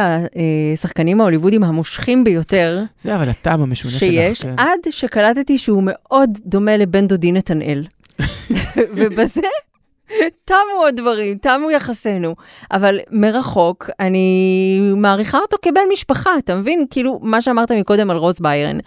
[0.73, 3.99] השחקנים ההוליוודים המושכים ביותר זה אבל הטעם המשונה שלך.
[3.99, 4.55] שיש, כן.
[4.57, 7.83] עד שקלטתי שהוא מאוד דומה לבן דודי נתנאל.
[8.95, 9.41] ובזה
[10.45, 12.35] תמו הדברים, תמו יחסינו.
[12.71, 16.85] אבל מרחוק, אני מעריכה אותו כבן משפחה, אתה מבין?
[16.89, 18.77] כאילו, מה שאמרת מקודם על רוס ביירן.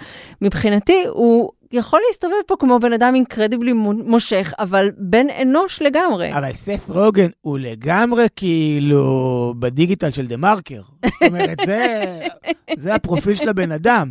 [0.43, 6.33] מבחינתי, הוא יכול להסתובב פה כמו בן אדם אינקרדיבלי מושך, אבל בן אנוש לגמרי.
[6.33, 10.81] אבל סף רוגן הוא לגמרי כאילו בדיגיטל של דה מרקר.
[11.05, 12.05] זאת אומרת, זה,
[12.79, 14.11] זה הפרופיל של הבן אדם.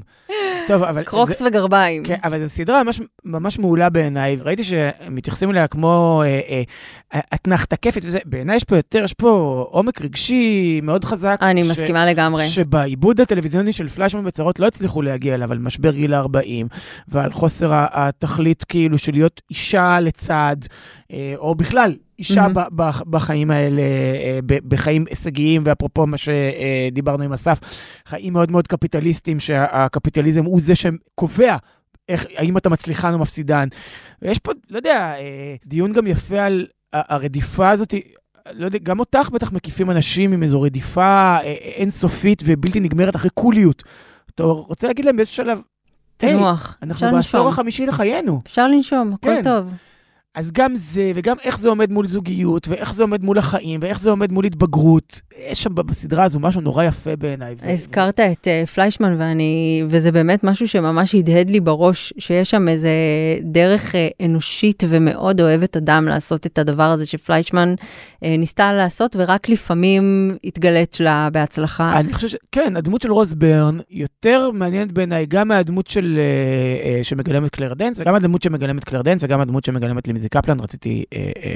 [0.67, 1.03] טוב, אבל...
[1.03, 2.03] קרוקס זה, וגרביים.
[2.03, 6.61] כן, אבל זו סדרה ממש, ממש מעולה בעיניי, וראיתי שמתייחסים אליה כמו אה,
[7.13, 11.37] אה, כיפית וזה, בעיניי יש פה יותר, יש פה עומק רגשי מאוד חזק.
[11.41, 12.47] אני ש- מסכימה לגמרי.
[12.49, 16.67] שבעיבוד הטלוויזיוני של פלאשמן בצרות לא הצליחו להגיע אליו, על משבר גיל ה-40,
[17.07, 20.55] ועל חוסר ה- התכלית כאילו של להיות אישה לצד,
[21.11, 27.59] אה, או בכלל, אישה ב- בחיים האלה, אה, בחיים הישגיים, ואפרופו מה שדיברנו עם אסף,
[28.05, 31.57] חיים מאוד מאוד קפיטליסטיים, שהקפיטליזם הוא זה שקובע.
[32.09, 33.67] איך, האם אתה מצליחן או מפסידן.
[34.21, 37.93] ויש פה, לא יודע, אה, דיון גם יפה על הרדיפה הזאת,
[38.53, 41.37] לא יודע, גם אותך בטח מקיפים אנשים עם איזו רדיפה
[41.77, 43.83] אינסופית ובלתי נגמרת אחרי קוליות.
[44.35, 45.59] אתה רוצה להגיד להם באיזשהו שלב,
[46.17, 46.77] תנוח.
[46.83, 47.49] אנחנו בעשור.
[47.49, 48.41] החמישי לחיינו.
[48.47, 49.43] אפשר לנשום, הכל כן.
[49.43, 49.73] טוב.
[50.37, 54.01] אז גם זה, וגם איך זה עומד מול זוגיות, ואיך זה עומד מול החיים, ואיך
[54.01, 55.21] זה עומד מול התבגרות.
[55.49, 57.55] יש שם בסדרה הזו משהו נורא יפה בעיניי.
[57.61, 62.67] ו- הזכרת את uh, פליישמן, ואני, וזה באמת משהו שממש הדהד לי בראש, שיש שם
[62.67, 62.89] איזה
[63.41, 69.49] דרך uh, אנושית ומאוד אוהבת אדם לעשות את הדבר הזה שפליישמן uh, ניסתה לעשות, ורק
[69.49, 71.99] לפעמים התגלית לה בהצלחה.
[71.99, 72.35] אני חושב ש...
[72.51, 76.19] כן, הדמות של רוז בירן יותר מעניינת בעיניי גם מהדמות של...
[76.19, 80.59] אה, אה, שמגלמת קלייר דיינס, וגם הדמות שמגלמת קלייר דיינס, וגם הדמות שמגלמת ליזי קפלן,
[80.59, 81.55] רציתי אה, אה,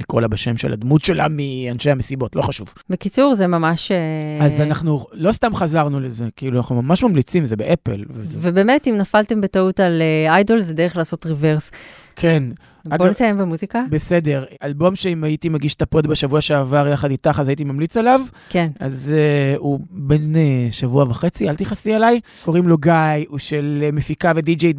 [0.00, 2.74] לקרוא לה בשם של הדמות שלה מאנשי המסיבות, לא חשוב.
[2.90, 3.90] בקיצור, זה ממש...
[3.90, 8.04] אה, אז אנחנו לא סתם חזרנו לזה, כאילו, אנחנו ממש ממליצים, זה ב Apple.
[8.10, 8.38] וזה...
[8.40, 11.70] ובאמת, אם נפלתם בטעות על אה, Idol, זה דרך לעשות reverse.
[12.16, 12.42] כן,
[12.84, 13.82] בוא אגב- נסיים במוזיקה?
[13.90, 14.44] בסדר.
[14.62, 18.20] אלבום שאם הייתי מגיש את ה pod בשבוע שעבר יחד איתך, אז הייתי ממליץ עליו.
[18.48, 18.66] כן.
[18.80, 20.38] אז אה, הוא בן אה,
[20.70, 22.20] שבוע וחצי, אל תכעסי עליי.
[22.44, 22.92] קוראים לו Guy,
[23.28, 24.72] הוא של אה, מפיקה ודי-ג'יי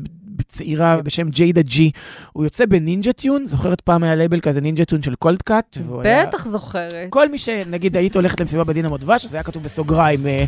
[0.47, 1.91] צעירה בשם Jayda G.
[2.33, 5.77] הוא יוצא ב Ninja Tune, זוכרת פעם היה לייבל כזה Ninja Tune של Coldcut?
[6.03, 7.09] בטח זוכרת.
[7.09, 10.45] כל מי שנגיד היית הולכת למסיבה בדינמו דבש, אז היה כתוב בסוגריים אה,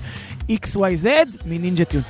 [0.51, 1.07] XYZ
[1.45, 2.03] מ Ninja Tune.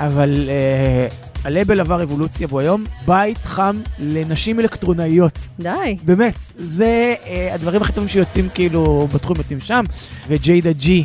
[0.00, 1.14] אבל אה,
[1.44, 5.38] הלייבל עבר אבולוציה, והוא היום בית חם לנשים אלקטרונאיות.
[5.58, 5.96] די.
[6.02, 9.84] באמת, זה אה, הדברים הכי טובים שיוצאים כאילו בתחום יוצאים שם,
[10.28, 11.04] וג'יידה ג'י,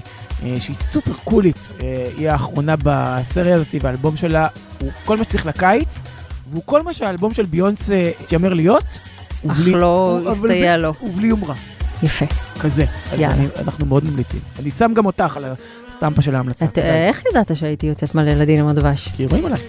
[0.60, 1.70] שהיא סופר קולית,
[2.18, 4.48] היא האחרונה בסריה הזאת, והאלבום שלה
[4.82, 6.00] הוא כל מה שצריך לקיץ,
[6.52, 8.84] והוא כל מה שהאלבום של ביונסה התיימר להיות,
[9.48, 10.94] אך ובלי- לא הסתייע לו.
[11.04, 11.56] ובלי יומרה,
[12.04, 12.26] יפה.
[12.60, 12.86] כזה.
[13.12, 13.34] יאללה.
[13.36, 14.40] אני, אנחנו מאוד ממליצים.
[14.60, 15.46] אני שם גם אותך על
[15.90, 16.66] הסטמפה של ההמלצה.
[16.66, 16.78] את-.
[16.78, 19.08] איך ידעת שהייתי יוצאת מלא לדין עם הדבש?
[19.16, 19.60] כי רואים עליי.